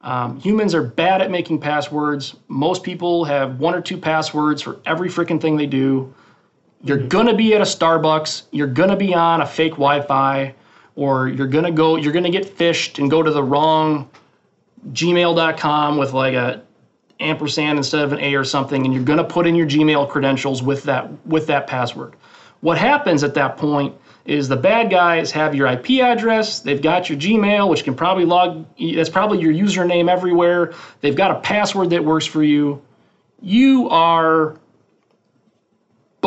[0.02, 2.36] Um, humans are bad at making passwords.
[2.48, 6.14] Most people have one or two passwords for every freaking thing they do.
[6.84, 7.08] You're mm-hmm.
[7.08, 8.44] gonna be at a Starbucks.
[8.52, 10.54] You're gonna be on a fake Wi-Fi,
[10.96, 11.96] or you're gonna go.
[11.96, 14.10] You're gonna get phished and go to the wrong
[14.92, 16.62] Gmail.com with like a
[17.20, 20.10] ampersand instead of an A or something, and you're going to put in your Gmail
[20.10, 22.16] credentials with that with that password.
[22.62, 27.10] What happens at that point is the bad guys have your IP address, they've got
[27.10, 30.74] your Gmail, which can probably log that's probably your username everywhere.
[31.02, 32.82] They've got a password that works for you.
[33.42, 34.58] You are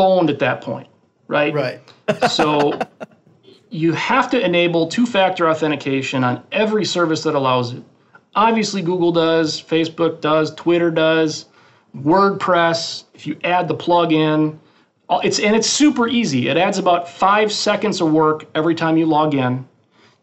[0.00, 0.88] boned at that point,
[1.28, 1.52] right?
[1.52, 1.80] Right.
[2.30, 2.78] so
[3.68, 7.82] you have to enable two-factor authentication on every service that allows it.
[8.34, 11.44] Obviously, Google does, Facebook does, Twitter does,
[11.94, 13.04] WordPress.
[13.12, 14.58] If you add the plugin,
[15.10, 16.48] uh, it's and it's super easy.
[16.48, 19.68] It adds about five seconds of work every time you log in.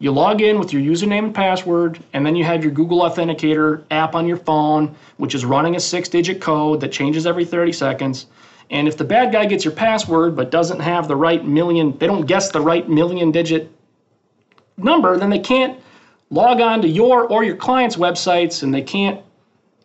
[0.00, 3.84] You log in with your username and password, and then you have your Google Authenticator
[3.92, 8.26] app on your phone, which is running a six-digit code that changes every 30 seconds.
[8.70, 12.06] And if the bad guy gets your password but doesn't have the right million, they
[12.06, 13.70] don't guess the right million digit
[14.76, 15.80] number, then they can't
[16.30, 19.20] log on to your or your client's websites and they can't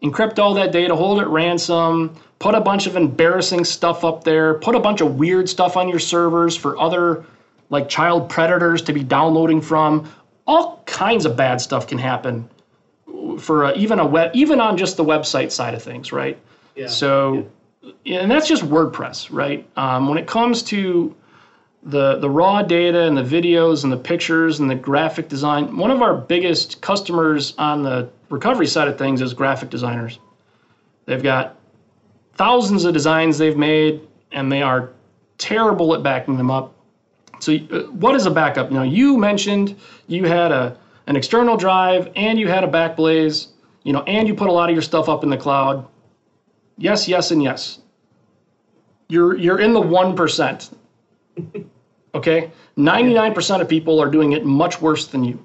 [0.04, 4.56] encrypt all that data, hold it ransom, put a bunch of embarrassing stuff up there,
[4.56, 7.26] put a bunch of weird stuff on your servers for other
[7.70, 10.12] like child predators to be downloading from.
[10.46, 12.50] All kinds of bad stuff can happen
[13.40, 16.38] for a, even a web, even on just the website side of things, right?
[16.76, 16.88] Yeah.
[16.88, 17.42] So, yeah.
[18.06, 19.68] And that's just WordPress, right?
[19.76, 21.16] Um, when it comes to
[21.86, 25.76] the the raw data and the videos and the pictures and the graphic design.
[25.76, 30.20] One of our biggest customers on the recovery side of things is graphic designers.
[31.06, 31.58] They've got
[32.36, 34.92] thousands of designs they've made, and they are
[35.38, 36.74] terrible at backing them up.
[37.40, 38.72] So, uh, what is a backup?
[38.72, 39.76] Now, you mentioned
[40.08, 43.48] you had a an external drive and you had a Backblaze,
[43.84, 45.86] you know, and you put a lot of your stuff up in the cloud.
[46.84, 47.80] Yes, yes, and yes.
[49.08, 50.70] You're you're in the one percent.
[52.16, 55.44] Okay, 99% of people are doing it much worse than you.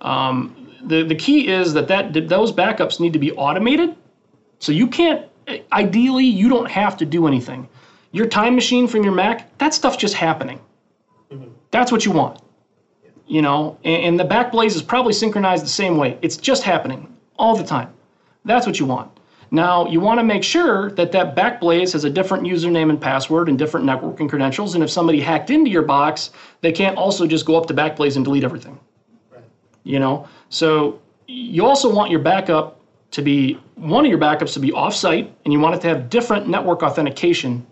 [0.00, 3.94] Um, the, the key is that, that those backups need to be automated.
[4.58, 5.26] So you can't,
[5.72, 7.68] ideally, you don't have to do anything.
[8.12, 10.60] Your time machine from your Mac, that stuff's just happening.
[11.30, 11.50] Mm-hmm.
[11.72, 12.40] That's what you want.
[13.26, 16.16] You know, and, and the Backblaze is probably synchronized the same way.
[16.22, 17.92] It's just happening all the time.
[18.46, 19.10] That's what you want.
[19.50, 23.48] Now, you want to make sure that that Backblaze has a different username and password
[23.48, 24.74] and different networking credentials.
[24.74, 26.30] And if somebody hacked into your box,
[26.60, 28.78] they can't also just go up to Backblaze and delete everything.
[29.30, 29.44] Right.
[29.84, 32.80] You know, so you also want your backup
[33.12, 36.10] to be one of your backups to be offsite, and you want it to have
[36.10, 37.64] different network authentication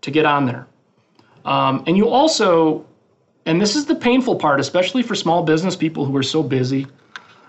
[0.00, 0.66] to get on there.
[1.44, 2.86] Um, and you also,
[3.46, 6.86] and this is the painful part, especially for small business people who are so busy,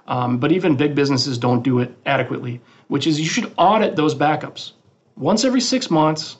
[0.08, 4.16] um, but even big businesses don't do it adequately, which is you should audit those
[4.16, 4.74] backups
[5.16, 6.38] once every six months.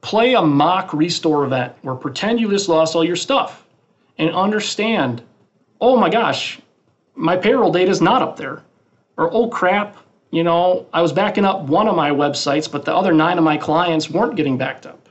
[0.00, 3.64] Play a mock restore event where pretend you just lost all your stuff
[4.18, 5.22] and understand
[5.80, 6.58] oh my gosh,
[7.14, 8.62] my payroll data is not up there.
[9.16, 9.96] Or oh crap,
[10.30, 13.44] you know, I was backing up one of my websites, but the other nine of
[13.44, 15.05] my clients weren't getting backed up.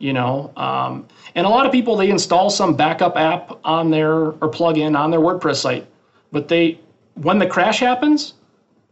[0.00, 4.12] You know, um, and a lot of people they install some backup app on their
[4.12, 5.86] or plug in on their WordPress site,
[6.32, 6.80] but they
[7.14, 8.34] when the crash happens,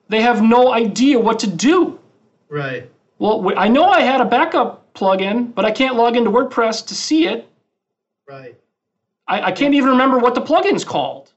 [0.08, 1.98] they have no idea what to do.
[2.50, 2.90] Right.
[3.18, 6.94] Well, I know I had a backup plugin, but I can't log into WordPress to
[6.94, 7.48] see it.
[8.28, 8.54] Right.
[9.26, 11.32] I, I can't even remember what the plugin's called.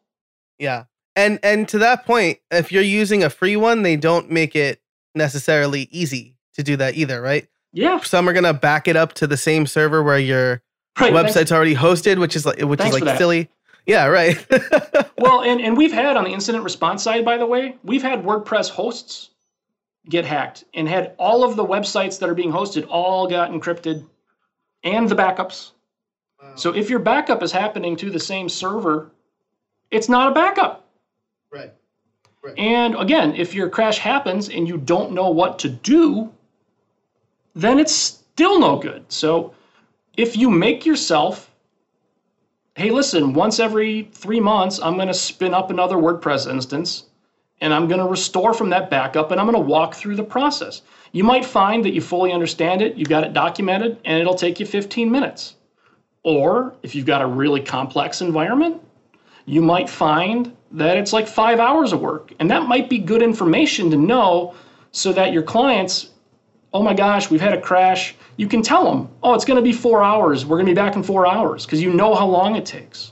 [0.59, 0.85] Yeah.
[1.15, 4.81] And and to that point, if you're using a free one, they don't make it
[5.15, 7.47] necessarily easy to do that either, right?
[7.73, 7.99] Yeah.
[8.01, 10.61] Some are gonna back it up to the same server where your
[10.99, 11.13] Right.
[11.13, 13.49] website's thanks- already hosted, which is like which Thanks is like silly.
[13.85, 14.37] Yeah, right.
[15.17, 18.23] Well, and, and we've had on the incident response side, by the way, we've had
[18.23, 19.29] WordPress hosts
[20.09, 24.03] get hacked and had all of the websites that are being hosted all got encrypted
[24.83, 25.71] and the backups.
[26.55, 29.11] So if your backup is happening to the same server,
[29.91, 30.87] it's not a backup.
[31.53, 31.71] Right.
[32.43, 32.57] right.
[32.57, 36.33] And again, if your crash happens and you don't know what to do,
[37.55, 39.11] then it's still no good.
[39.11, 39.53] So
[40.17, 41.51] if you make yourself,
[42.75, 47.05] hey, listen, once every three months, I'm going to spin up another WordPress instance
[47.61, 50.23] and I'm going to restore from that backup and I'm going to walk through the
[50.23, 50.81] process.
[51.11, 54.59] You might find that you fully understand it, you've got it documented, and it'll take
[54.59, 55.55] you 15 minutes.
[56.23, 58.81] Or if you've got a really complex environment,
[59.45, 62.31] you might find that it's like five hours of work.
[62.39, 64.55] And that might be good information to know
[64.91, 66.10] so that your clients,
[66.73, 68.15] oh my gosh, we've had a crash.
[68.37, 70.45] You can tell them, oh, it's going to be four hours.
[70.45, 73.11] We're going to be back in four hours because you know how long it takes.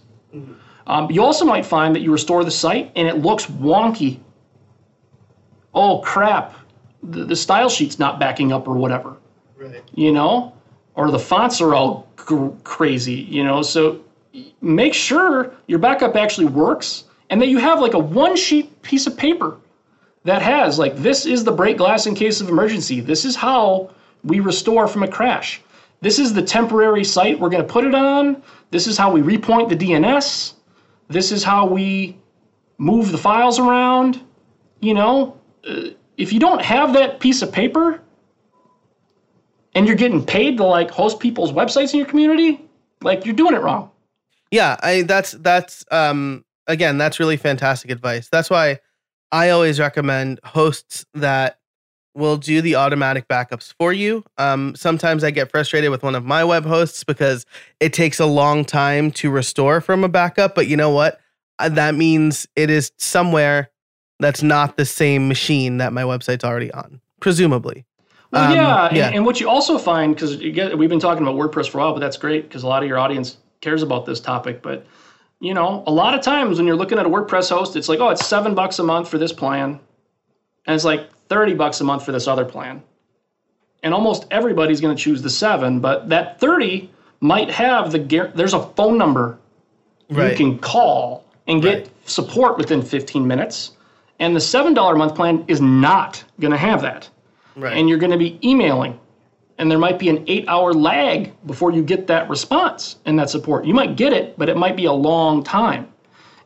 [0.87, 4.19] Um, you also might find that you restore the site and it looks wonky.
[5.73, 6.55] Oh crap,
[7.03, 9.17] the, the style sheet's not backing up or whatever
[9.55, 9.83] Right.
[9.93, 10.53] you know,
[10.95, 13.61] or the fonts are all gr- crazy, you know.
[13.61, 13.99] So
[14.61, 19.05] make sure your backup actually works and that you have like a one sheet piece
[19.05, 19.57] of paper
[20.25, 22.99] that has like this is the break glass in case of emergency.
[22.99, 23.91] This is how
[24.23, 25.61] we restore from a crash.
[26.01, 28.41] This is the temporary site we're going to put it on.
[28.71, 30.53] This is how we repoint the DNS.
[31.09, 32.17] This is how we
[32.77, 34.21] move the files around.
[34.81, 38.01] You know, Uh, if you don't have that piece of paper,
[39.75, 42.61] and you're getting paid to like host people's websites in your community,
[43.01, 43.91] like you're doing it wrong.
[44.51, 48.29] Yeah, I that's that's um again, that's really fantastic advice.
[48.29, 48.79] That's why
[49.31, 51.59] I always recommend hosts that
[52.15, 54.23] will do the automatic backups for you.
[54.37, 57.45] Um sometimes I get frustrated with one of my web hosts because
[57.79, 61.19] it takes a long time to restore from a backup, but you know what?
[61.59, 63.69] Uh, That means it is somewhere
[64.19, 67.85] that's not the same machine that my website's already on, presumably.
[68.31, 69.09] Well, Um, yeah, and, yeah.
[69.13, 71.99] and what you also find because we've been talking about WordPress for a while, but
[71.99, 74.61] that's great because a lot of your audience cares about this topic.
[74.61, 74.85] But
[75.39, 77.99] you know, a lot of times when you're looking at a WordPress host, it's like,
[77.99, 79.79] oh, it's seven bucks a month for this plan,
[80.65, 82.83] and it's like thirty bucks a month for this other plan.
[83.81, 86.89] And almost everybody's going to choose the seven, but that thirty
[87.21, 89.37] might have the there's a phone number
[90.09, 91.89] you can call and get Right.
[92.05, 93.71] support within 15 minutes.
[94.19, 97.09] And the $7 a month plan is not going to have that.
[97.55, 97.77] right.
[97.77, 98.99] And you're going to be emailing.
[99.59, 103.29] And there might be an eight hour lag before you get that response and that
[103.29, 103.65] support.
[103.65, 105.87] You might get it, but it might be a long time.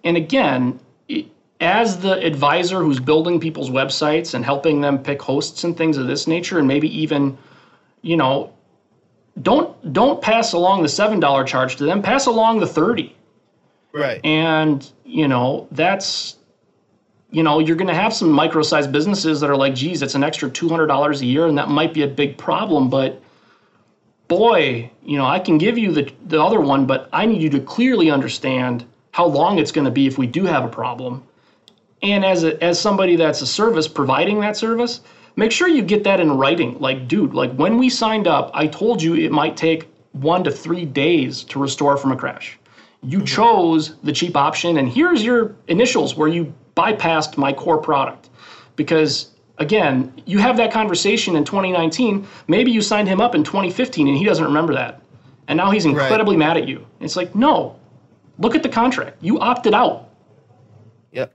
[0.04, 0.80] And again,
[1.62, 6.08] as the advisor who's building people's websites and helping them pick hosts and things of
[6.08, 7.38] this nature, and maybe even,
[8.02, 8.52] you know,
[9.42, 12.02] don't don't pass along the seven dollar charge to them.
[12.02, 13.16] Pass along the thirty
[13.94, 14.20] right.
[14.26, 16.36] and you know that's
[17.34, 20.24] you know you're going to have some micro-sized businesses that are like geez it's an
[20.24, 23.22] extra $200 a year and that might be a big problem but
[24.28, 27.50] boy you know i can give you the, the other one but i need you
[27.50, 31.24] to clearly understand how long it's going to be if we do have a problem.
[32.02, 35.02] And as a, as somebody that's a service providing that service
[35.36, 36.78] make sure you get that in writing.
[36.80, 40.52] Like dude like when we signed up i told you it might take one to
[40.52, 42.60] three days to restore from a crash.
[43.02, 43.26] You mm-hmm.
[43.26, 48.30] chose the cheap option and here's your initials where you bypassed my core product
[48.76, 52.28] because again, you have that conversation in 2019.
[52.48, 55.02] Maybe you signed him up in 2015 and he doesn't remember that.
[55.48, 56.48] And now he's incredibly right.
[56.48, 56.86] mad at you.
[57.00, 57.78] It's like, no,
[58.40, 59.18] look at the contract.
[59.22, 60.10] You opted out.
[61.12, 61.34] Yep,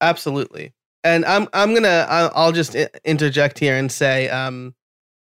[0.00, 0.72] absolutely.
[1.02, 4.74] And I'm I'm gonna I'll just interject here and say, um,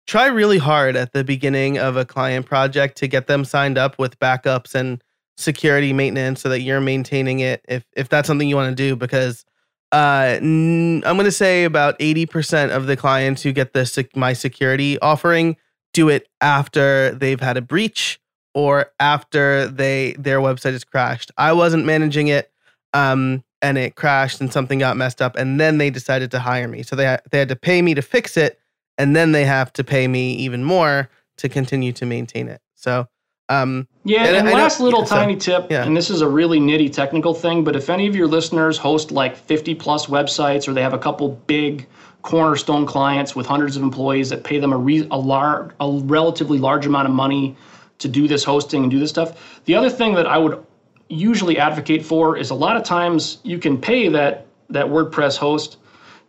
[0.07, 3.99] try really hard at the beginning of a client project to get them signed up
[3.99, 5.03] with backups and
[5.43, 8.97] security maintenance so that you're maintaining it if if that's something you want to do
[8.97, 9.45] because
[9.93, 14.33] uh, n- I'm going to say about 80% of the clients who get this my
[14.33, 15.57] security offering
[15.93, 18.19] do it after they've had a breach
[18.55, 21.31] or after they their website has crashed.
[21.37, 22.51] I wasn't managing it
[22.95, 26.69] um, and it crashed and something got messed up and then they decided to hire
[26.69, 26.83] me.
[26.83, 28.59] So they ha- they had to pay me to fix it
[28.97, 32.61] and then they have to pay me even more to continue to maintain it.
[32.75, 33.09] So
[33.49, 35.85] um, yeah, and, and last little tiny tip, yeah.
[35.85, 39.13] and this is a really nitty technical thing, but if any of your listeners host
[39.13, 41.87] like 50 plus websites or they have a couple big
[42.23, 46.59] cornerstone clients with hundreds of employees that pay them a, re- a, lar- a relatively
[46.59, 47.57] large amount of money
[47.99, 49.61] to do this hosting and do this stuff.
[49.65, 50.65] The other thing that I would
[51.09, 55.77] usually advocate for is a lot of times you can pay that that WordPress host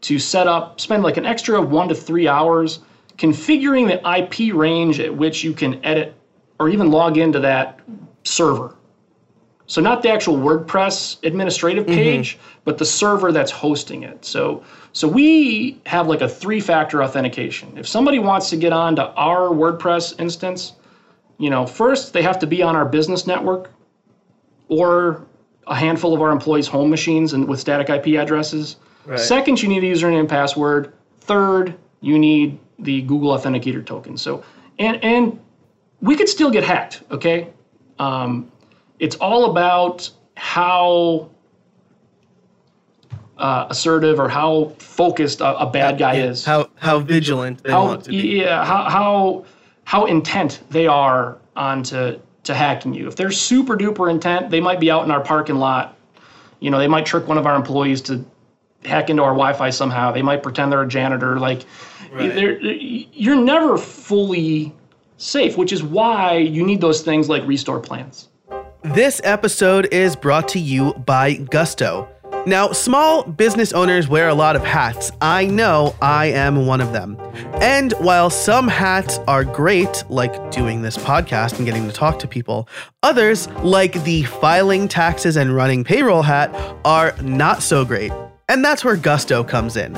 [0.02, 2.80] to set up, spend like an extra one to three hours
[3.18, 6.14] configuring the IP range at which you can edit
[6.64, 7.80] or even log into that
[8.24, 8.76] server.
[9.66, 11.96] So not the actual WordPress administrative mm-hmm.
[11.96, 12.60] page, mm-hmm.
[12.64, 14.24] but the server that's hosting it.
[14.24, 17.78] So so we have like a three-factor authentication.
[17.78, 20.74] If somebody wants to get onto our WordPress instance,
[21.38, 23.72] you know, first they have to be on our business network
[24.70, 25.26] or
[25.68, 28.78] a handful of our employees' home machines and with static IP addresses.
[29.06, 29.20] Right.
[29.20, 30.94] Second, you need a username and password.
[31.22, 34.18] Third, you need the Google Authenticator token.
[34.18, 34.44] So
[34.80, 35.40] and and
[36.04, 37.02] we could still get hacked.
[37.10, 37.50] Okay,
[37.98, 38.52] um,
[39.00, 41.30] it's all about how
[43.38, 46.46] uh, assertive or how focused a, a bad guy yeah, is.
[46.46, 48.18] How how vigilant they how, want to be.
[48.18, 49.46] Yeah, how how
[49.86, 53.08] how intent they are on to to hacking you.
[53.08, 55.98] If they're super duper intent, they might be out in our parking lot.
[56.60, 58.24] You know, they might trick one of our employees to
[58.84, 60.12] hack into our Wi-Fi somehow.
[60.12, 61.40] They might pretend they're a janitor.
[61.40, 61.66] Like,
[62.12, 62.62] right.
[63.14, 64.74] you're never fully
[65.18, 68.30] safe, which is why you need those things like restore plans.
[68.84, 72.10] This episode is brought to you by Gusto.
[72.46, 75.14] Now, small business owners wear a lot of hats.
[75.22, 77.18] I know I am one of them.
[77.62, 82.28] And while some hats are great, like doing this podcast and getting to talk to
[82.28, 82.68] people,
[83.02, 86.54] others, like the filing taxes and running payroll hat,
[86.84, 88.12] are not so great.
[88.50, 89.98] And that's where Gusto comes in.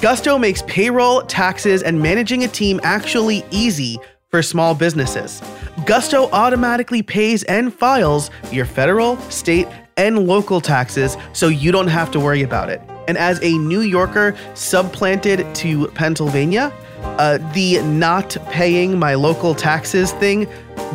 [0.00, 3.98] Gusto makes payroll, taxes, and managing a team actually easy
[4.30, 5.42] for small businesses.
[5.86, 9.66] Gusto automatically pays and files your federal, state,
[9.96, 12.80] and local taxes so you don't have to worry about it.
[13.08, 16.72] And as a New Yorker subplanted to Pennsylvania,
[17.02, 20.46] uh, the not paying my local taxes thing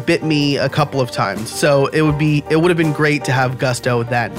[0.06, 1.52] bit me a couple of times.
[1.52, 4.32] So it would be it would have been great to have Gusto then.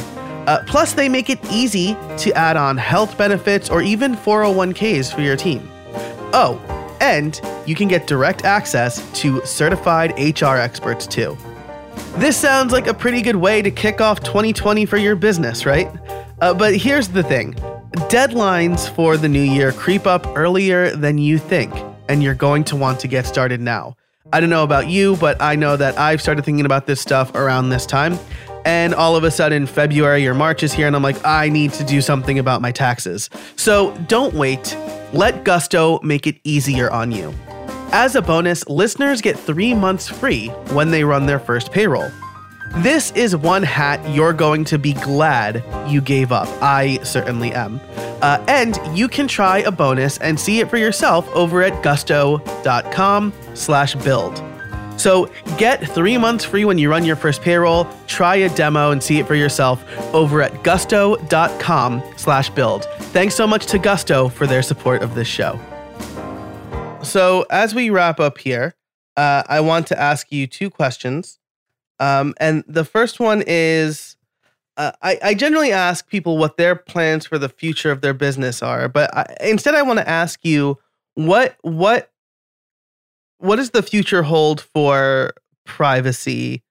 [0.47, 5.21] Uh, plus, they make it easy to add on health benefits or even 401ks for
[5.21, 5.69] your team.
[6.33, 6.61] Oh,
[7.01, 11.37] and you can get direct access to certified HR experts too.
[12.17, 15.89] This sounds like a pretty good way to kick off 2020 for your business, right?
[16.41, 17.55] Uh, but here's the thing
[18.09, 21.73] deadlines for the new year creep up earlier than you think,
[22.09, 23.97] and you're going to want to get started now.
[24.33, 27.35] I don't know about you, but I know that I've started thinking about this stuff
[27.35, 28.19] around this time.
[28.67, 31.73] And all of a sudden, February or March is here, and I'm like, I need
[31.75, 33.31] to do something about my taxes.
[33.55, 34.77] So don't wait.
[35.13, 37.33] Let Gusto make it easier on you.
[37.93, 42.11] As a bonus, listeners get three months free when they run their first payroll.
[42.79, 46.49] This is one hat you're going to be glad you gave up.
[46.61, 47.81] I certainly am.
[48.21, 53.33] Uh, and you can try a bonus and see it for yourself over at gusto.com
[53.55, 54.43] slash build.
[54.97, 57.87] So get three months free when you run your first payroll.
[58.07, 59.85] Try a demo and see it for yourself
[60.15, 62.85] over at gusto.com slash build.
[63.13, 65.59] Thanks so much to Gusto for their support of this show.
[67.03, 68.75] So as we wrap up here,
[69.17, 71.39] uh, I want to ask you two questions.
[71.99, 74.17] Um, and the first one is
[74.77, 78.63] uh, I, I, generally ask people what their plans for the future of their business
[78.63, 80.77] are, but I, instead I want to ask you
[81.15, 82.11] what what
[83.39, 85.33] what does the future hold for
[85.65, 86.63] privacy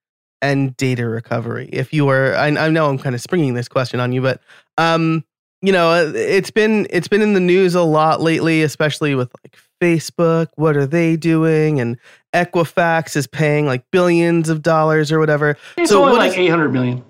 [0.41, 1.69] and data recovery?
[1.71, 4.41] If you are, I, I know I'm kind of springing this question on you, but
[4.77, 5.23] um,
[5.61, 9.31] you know, uh, it's been it's been in the news a lot lately, especially with
[9.43, 10.47] like Facebook.
[10.55, 11.79] What are they doing?
[11.79, 11.97] And
[12.33, 15.57] Equifax is paying like billions of dollars or whatever.
[15.77, 17.03] It's so only like eight hundred million.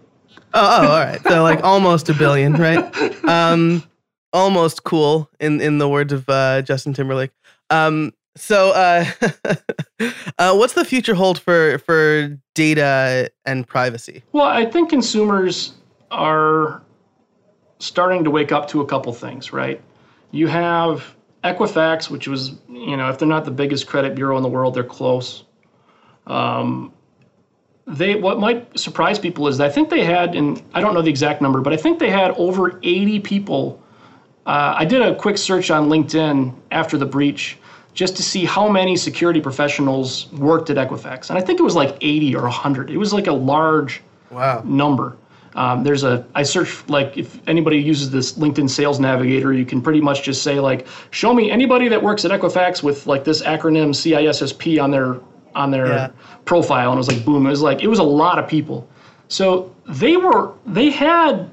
[0.53, 1.21] Oh, oh, all right.
[1.23, 2.93] So like almost a billion, right?
[3.25, 3.83] Um,
[4.31, 7.31] almost cool in in the words of uh, Justin Timberlake.
[7.71, 9.05] Um, so uh,
[10.37, 14.23] uh, what's the future hold for for data and privacy?
[14.31, 15.73] Well, I think consumers
[16.11, 16.83] are
[17.79, 19.81] starting to wake up to a couple things, right?
[20.31, 24.43] You have Equifax, which was, you know, if they're not the biggest credit bureau in
[24.43, 25.43] the world, they're close.
[26.27, 26.91] Um,
[27.87, 31.09] they what might surprise people is I think they had, and I don't know the
[31.09, 33.81] exact number, but I think they had over 80 people.
[34.45, 37.57] Uh, I did a quick search on LinkedIn after the breach
[37.95, 41.75] just to see how many security professionals worked at Equifax, and I think it was
[41.75, 42.91] like 80 or 100.
[42.91, 44.61] It was like a large Wow.
[44.65, 45.17] number.
[45.55, 49.81] Um, there's a I search like if anybody uses this LinkedIn Sales Navigator, you can
[49.81, 53.41] pretty much just say like, show me anybody that works at Equifax with like this
[53.41, 55.17] acronym CISSP on their
[55.55, 56.07] on their Yeah.
[56.43, 57.45] profile, and it was like boom.
[57.47, 58.85] It was like it was a lot of people.
[59.29, 61.49] So they were they had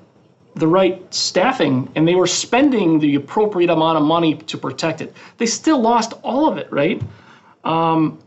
[0.54, 5.14] the right staffing and they were spending the appropriate amount of money to protect it.
[5.38, 7.02] They still lost all of it, right?
[7.64, 8.18] Um,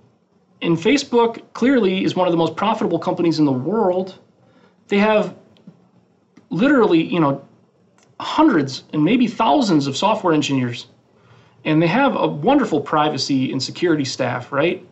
[0.62, 4.18] and Facebook clearly is one of the most profitable companies in the world.
[4.88, 5.36] They have
[6.50, 7.46] literally, you know,
[8.20, 10.88] hundreds and maybe thousands of software engineers.
[11.66, 14.88] And they have a wonderful privacy and security staff, right?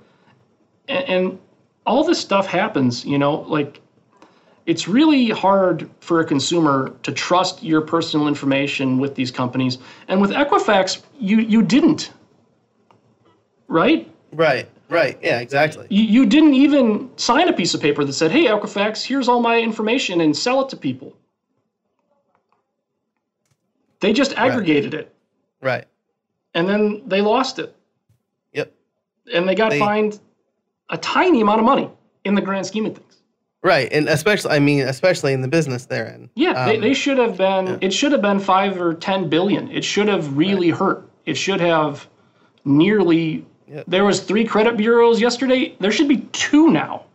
[0.87, 1.39] And, and
[1.85, 3.79] all this stuff happens, you know, like
[4.65, 9.77] it's really hard for a consumer to trust your personal information with these companies.
[10.07, 12.11] And with Equifax, you you didn't.
[13.67, 14.09] Right?
[14.31, 14.69] Right.
[14.89, 15.17] Right.
[15.21, 15.39] Yeah.
[15.39, 15.87] Exactly.
[15.89, 19.41] You, you didn't even sign a piece of paper that said, "Hey, Equifax, here's all
[19.41, 21.13] my information and sell it to people."
[23.99, 25.15] They just aggregated it,
[25.61, 25.85] Right.
[26.53, 27.73] and then they lost it,
[28.51, 28.73] Yep.
[29.33, 30.19] and they got They- fined
[30.89, 31.89] a tiny amount of money
[32.25, 33.12] in the grand scheme of things.
[33.63, 33.87] Right.
[33.93, 36.29] And especially, I mean, especially in the business they're in.
[36.35, 37.77] Yeah, they, Um, they should have been.
[37.81, 39.71] It should have been five or ten billion.
[39.71, 41.07] It should have really hurt.
[41.25, 42.07] It should have
[42.65, 43.45] nearly.
[43.67, 43.85] Yep.
[43.87, 45.75] There was three credit bureaus yesterday.
[45.79, 47.05] There should be two now.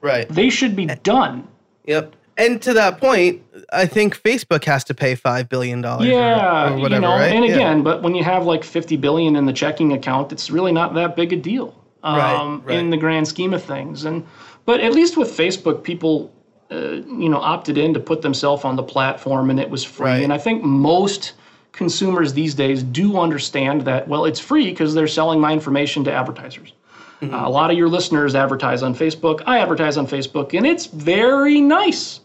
[0.00, 0.28] Right.
[0.28, 1.46] They should be done.
[1.86, 2.16] Yep.
[2.36, 3.42] And to that point,
[3.72, 6.08] I think Facebook has to pay five billion dollars.
[6.08, 7.14] Yeah, or, or whatever, you know.
[7.16, 7.32] right?
[7.32, 7.54] And Yeah.
[7.54, 10.94] again, but when you have like fifty billion in the checking account, it's really not
[10.94, 12.78] that big a deal um, Right, right.
[12.78, 14.04] in the grand scheme of things.
[14.04, 14.24] And
[14.64, 16.32] but at least with Facebook, people,
[16.70, 20.06] uh, you know, opted in to put themselves on the platform, and it was free.
[20.06, 20.22] Right.
[20.22, 21.32] And I think most
[21.72, 24.06] consumers these days do understand that.
[24.06, 26.72] Well, it's free because they're selling my information to advertisers.
[27.20, 27.34] Mm-hmm.
[27.34, 29.42] Uh, a lot of your listeners advertise on Facebook.
[29.46, 32.20] I advertise on Facebook, and it's very nice.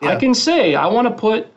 [0.00, 1.48] I can say I want to put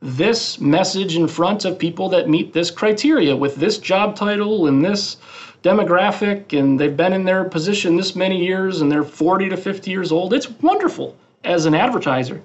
[0.00, 4.82] this message in front of people that meet this criteria with this job title and
[4.82, 5.18] this
[5.62, 9.90] demographic, and they've been in their position this many years and they're 40 to 50
[9.90, 10.32] years old.
[10.32, 12.40] It's wonderful as an advertiser.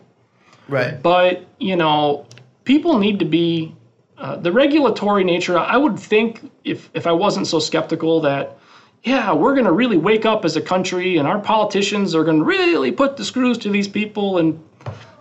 [0.67, 1.01] Right.
[1.01, 2.25] But, you know,
[2.63, 3.75] people need to be
[4.17, 5.57] uh, the regulatory nature.
[5.57, 8.57] I would think if, if I wasn't so skeptical that,
[9.03, 12.39] yeah, we're going to really wake up as a country and our politicians are going
[12.39, 14.39] to really put the screws to these people.
[14.39, 14.61] And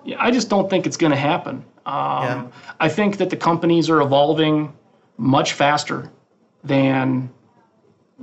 [0.05, 1.65] yeah, I just don't think it's going to happen.
[1.87, 2.47] Um, Yeah.
[2.81, 4.73] I think that the companies are evolving
[5.19, 6.11] much faster
[6.65, 7.31] than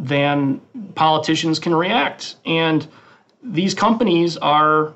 [0.02, 0.60] than
[0.96, 2.36] politicians can react.
[2.46, 2.88] And
[3.44, 4.94] these companies are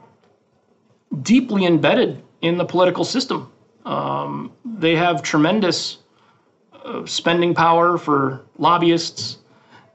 [1.21, 3.51] deeply embedded in the political system.
[3.85, 5.99] Um, they have tremendous
[6.73, 9.37] uh, spending power for lobbyists,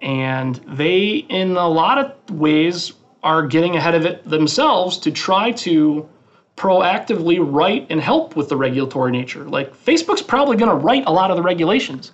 [0.00, 2.92] and they, in a lot of ways,
[3.22, 6.08] are getting ahead of it themselves to try to
[6.56, 9.44] proactively write and help with the regulatory nature.
[9.44, 12.12] Like Facebook's probably going to write a lot of the regulations.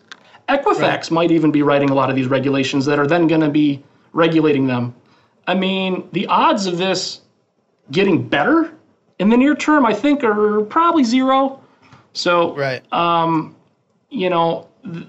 [0.49, 3.49] Equifax might even be writing a lot of these regulations that are then going to
[3.49, 3.82] be
[4.12, 4.94] regulating them.
[5.47, 7.20] I mean, the odds of this
[7.90, 8.72] getting better
[9.18, 11.61] in the near term, I think, are probably zero.
[12.12, 12.82] So, Right.
[14.11, 15.07] you know, th-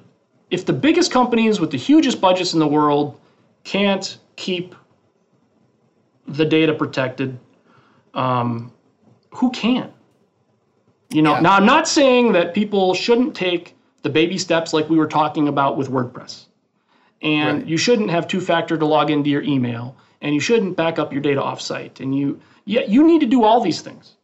[0.49, 3.19] if the biggest companies with the hugest budgets in the world
[3.63, 4.75] can't keep
[6.27, 7.38] the data protected,
[8.13, 8.71] um,
[9.31, 9.91] who can?
[11.09, 11.41] You know, Yeah.
[11.41, 15.48] now I'm not saying that people shouldn't take the baby steps like we were talking
[15.48, 16.45] about with WordPress.
[17.22, 17.68] And Right.
[17.68, 21.12] you shouldn't have two factor to log into your email, and you shouldn't back up
[21.12, 22.00] your data offsite.
[22.00, 24.16] And you, yeah, you need to do all these things.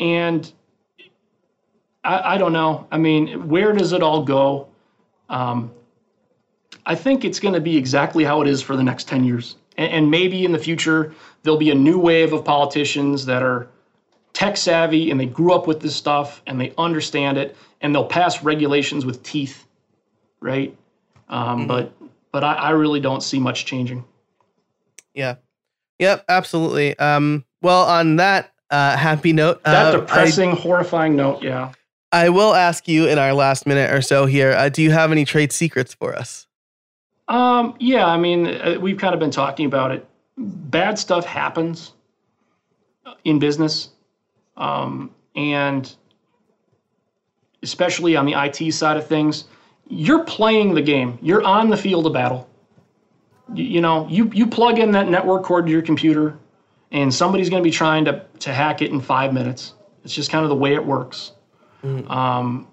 [0.00, 0.50] And
[2.04, 2.86] I, I don't know.
[2.92, 4.68] I mean, where does it all go?
[5.28, 5.72] Um,
[6.86, 9.56] I think it's going to be exactly how it is for the next 10 years.
[9.76, 11.12] And, and maybe in the future,
[11.42, 13.68] there'll be a new wave of politicians that are
[14.32, 18.04] tech savvy and they grew up with this stuff and they understand it and they'll
[18.04, 19.66] pass regulations with teeth,
[20.40, 20.76] right?
[21.28, 21.92] Um, But
[22.32, 24.04] but I, I really don't see much changing.
[25.14, 25.36] Yeah.
[25.98, 26.98] Yep, absolutely.
[26.98, 29.62] Um, well, on that uh, happy note.
[29.64, 31.42] That uh, depressing, horrifying note.
[31.42, 31.72] Yeah.
[32.12, 34.52] I, I will ask you in our last minute or so here.
[34.52, 36.46] Uh, do you have any trade secrets for us?
[37.28, 40.06] Um, yeah, I mean, uh, we've kind of been talking about it.
[40.36, 41.92] Bad stuff happens
[43.24, 43.90] in business,
[44.56, 45.94] um, and
[47.62, 49.44] especially on the IT side of things.
[49.88, 51.18] You're playing the game.
[51.22, 52.48] You're on the field of battle.
[53.54, 56.36] You, you know, you you plug in that network cord to your computer,
[56.92, 59.74] and somebody's going to be trying to to hack it in five minutes.
[60.04, 61.32] It's just kind of the way it works.
[62.10, 62.66] Um,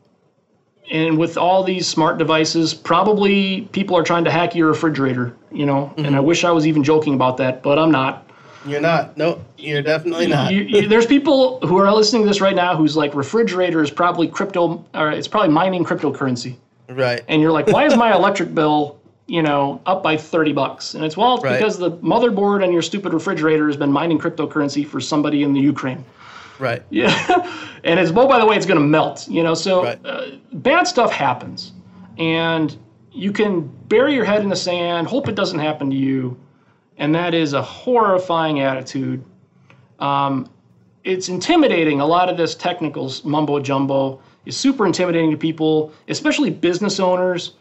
[0.92, 5.66] and with all these smart devices, probably people are trying to hack your refrigerator, you
[5.66, 5.94] know.
[5.98, 8.25] And I wish I was even joking about that, but I'm not.
[8.66, 9.16] You're not.
[9.18, 10.52] No, you're definitely not.
[10.52, 13.92] You, you, there's people who are listening to this right now who's like, refrigerator is
[13.92, 16.56] probably crypto, or it's probably mining cryptocurrency.
[16.90, 17.22] right.
[17.28, 20.96] And you're like, why is my electric bill, you know, up by 30 bucks?
[20.96, 21.58] And it's, well, it's Right.
[21.58, 25.62] because the motherboard on your stupid refrigerator has been mining cryptocurrency for somebody in the
[25.62, 26.04] Ukraine.
[26.60, 26.82] Right.
[26.90, 27.52] Yeah,
[27.84, 29.28] and it's oh by the way, it's going to melt.
[29.28, 30.00] You know, so Right.
[30.06, 31.74] uh, bad stuff happens,
[32.18, 32.76] and
[33.12, 36.38] you can bury your head in the sand, hope it doesn't happen to you,
[36.98, 39.24] and that is a horrifying attitude.
[40.00, 40.50] Um,
[41.04, 42.02] it's intimidating.
[42.02, 47.54] A lot of this technical mumbo jumbo is super intimidating to people, especially business owners.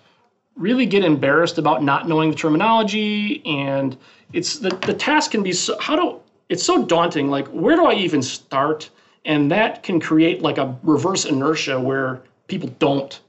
[0.57, 3.97] Really get embarrassed about not knowing the terminology, and
[4.33, 7.29] it's the the task can be so how do it's so daunting.
[7.29, 8.91] Like where do I even start?
[9.25, 13.21] And that can create like a reverse inertia where people don't.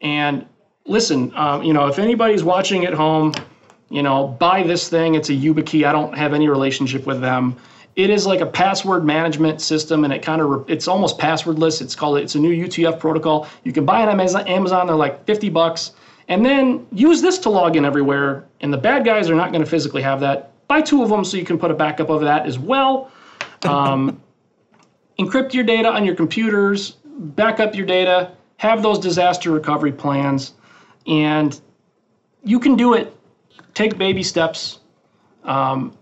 [0.00, 0.46] And
[0.86, 3.32] listen, um, you know, if anybody's watching at home,
[3.92, 5.14] you know, buy this thing.
[5.14, 5.86] It's a YubiKey.
[5.86, 7.56] I don't have any relationship with them.
[7.94, 11.82] It is like a password management system, and it kind of it's almost passwordless.
[11.82, 13.46] It's called it's a new U2F protocol.
[13.64, 14.18] You can buy it on
[14.48, 14.86] Amazon.
[14.86, 15.92] They're like fifty bucks,
[16.28, 18.46] and then use this to log in everywhere.
[18.62, 20.52] And the bad guys are not going to physically have that.
[20.68, 23.10] Buy two of them so you can put a backup of that as well.
[23.64, 24.22] Um,
[25.18, 30.54] encrypt your data on your computers, back up your data, have those disaster recovery plans,
[31.06, 31.60] and
[32.42, 33.14] you can do it.
[33.74, 34.78] Take baby steps.
[35.44, 35.96] Um,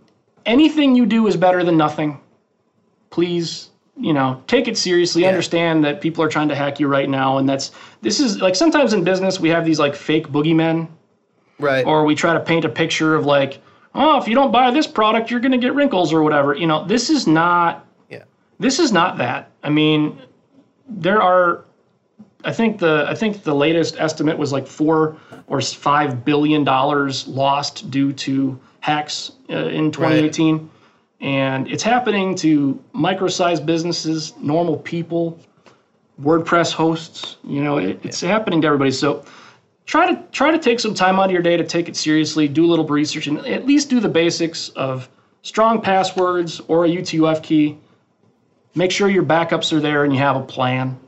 [0.46, 2.20] anything you do is better than nothing.
[3.10, 5.26] Please, you know, take it seriously.
[5.26, 8.54] Understand that people are trying to hack you right now, and that's this is like
[8.54, 10.88] sometimes in business we have these like fake boogeymen
[11.58, 11.84] Right.
[11.84, 13.60] or we try to paint a picture of like,
[13.94, 16.54] oh, if you don't buy this product, you're going to get wrinkles or whatever.
[16.54, 17.86] You know, this is not.
[18.08, 18.24] Yeah.
[18.58, 19.50] This is not that.
[19.62, 20.20] I mean,
[20.88, 21.64] there are.
[22.45, 25.16] I think the I think the latest estimate was like four
[25.47, 30.70] or five billion dollars lost due to hacks uh, in 2018,
[31.20, 35.38] and it's happening to micro-sized businesses, normal people,
[36.22, 37.36] WordPress hosts.
[37.45, 38.91] You know, it, it's happening to everybody.
[38.91, 39.24] So
[39.86, 42.49] try to try to take some time out of your day to take it seriously.
[42.49, 45.09] Do a little research and at least do the basics of
[45.43, 47.78] strong passwords or a U2F key.
[48.74, 50.99] Make sure your backups are there and you have a plan.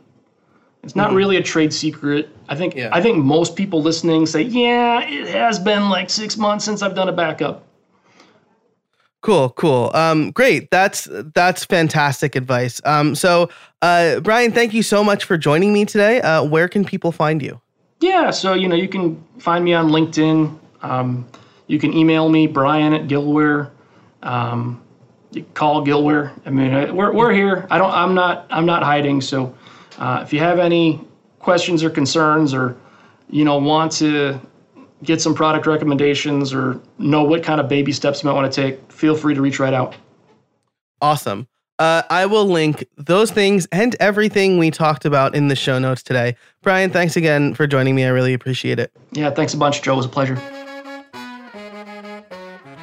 [0.83, 2.29] It's not really a trade secret.
[2.49, 2.91] I think Yeah.
[2.93, 6.95] I think most people listening say, "Yeah, it has been like 6 months since I've
[6.95, 7.65] done a backup."
[9.21, 9.93] Cool, cool.
[9.95, 10.69] Um, great.
[10.73, 12.81] That's that's fantastic advice.
[12.85, 13.49] Um, so
[13.81, 16.21] uh, Brian, thank you so much for joining me today.
[16.21, 17.61] Uh, where can people find you?
[18.01, 20.59] Yeah, so you know you can find me on LinkedIn.
[20.83, 21.25] Um,
[21.69, 23.71] you can email me Brian at Gillware.
[24.25, 24.83] Um,
[25.55, 26.33] call Gillware.
[26.45, 27.69] I mean, we're we're here.
[27.71, 27.93] I don't.
[27.93, 28.47] I'm not.
[28.51, 29.21] I'm not hiding.
[29.21, 29.55] So
[29.99, 31.01] uh, if you have any
[31.39, 32.77] questions or concerns, or
[33.29, 34.41] you know want to
[35.03, 38.63] get some product recommendations, or know what kind of baby steps you might want to
[38.63, 39.95] take, feel free to reach right out.
[41.01, 41.49] Awesome.
[41.79, 46.03] Uh, I will link those things and everything we talked about in the show notes
[46.03, 46.37] today.
[46.63, 48.05] Brian, thanks again for joining me.
[48.05, 48.93] I really appreciate it.
[49.11, 49.95] Yeah, thanks a bunch, Joe.
[49.95, 50.62] It was a pleasure.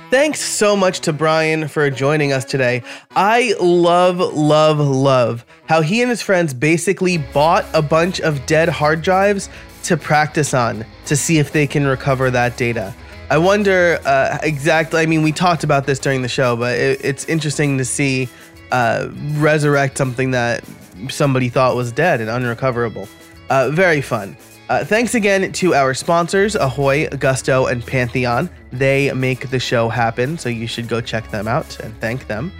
[0.10, 2.82] Thanks so much to Brian for joining us today.
[3.16, 8.70] I love, love, love how he and his friends basically bought a bunch of dead
[8.70, 9.50] hard drives
[9.84, 12.92] to practice on to see if they can recover that data.
[13.30, 17.06] I wonder uh, exactly, I mean, we talked about this during the show, but it,
[17.06, 18.28] it's interesting to see
[18.72, 20.64] uh, resurrect something that
[21.10, 23.08] somebody thought was dead and unrecoverable.
[23.52, 24.36] Uh, very fun.
[24.70, 28.48] Uh, thanks again to our sponsors, Ahoy, Gusto, and Pantheon.
[28.72, 32.52] They make the show happen, so you should go check them out and thank them.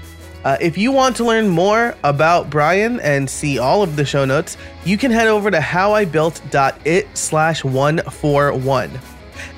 [0.44, 4.26] Uh, if you want to learn more about Brian and see all of the show
[4.26, 9.00] notes, you can head over to howibuilt.it slash 141.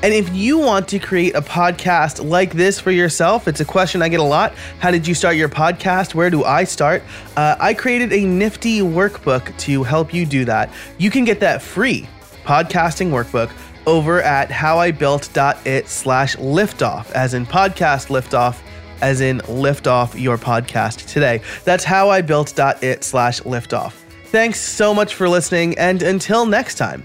[0.04, 4.02] And if you want to create a podcast like this for yourself, it's a question
[4.02, 4.54] I get a lot.
[4.80, 6.16] How did you start your podcast?
[6.16, 7.02] Where do I start?
[7.38, 10.70] Uh, I created a nifty workbook to help you do that.
[10.97, 12.10] You can get that free
[12.44, 13.52] podcasting workbook
[13.88, 18.60] over at howibuilt.it slash liftoff, as in podcast liftoff,
[19.02, 21.42] as in lift off your podcast today.
[21.64, 23.94] That's how I built.it slash liftoff.
[24.26, 27.04] Thanks so much for listening, and until next time,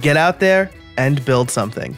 [0.00, 1.96] get out there and build something.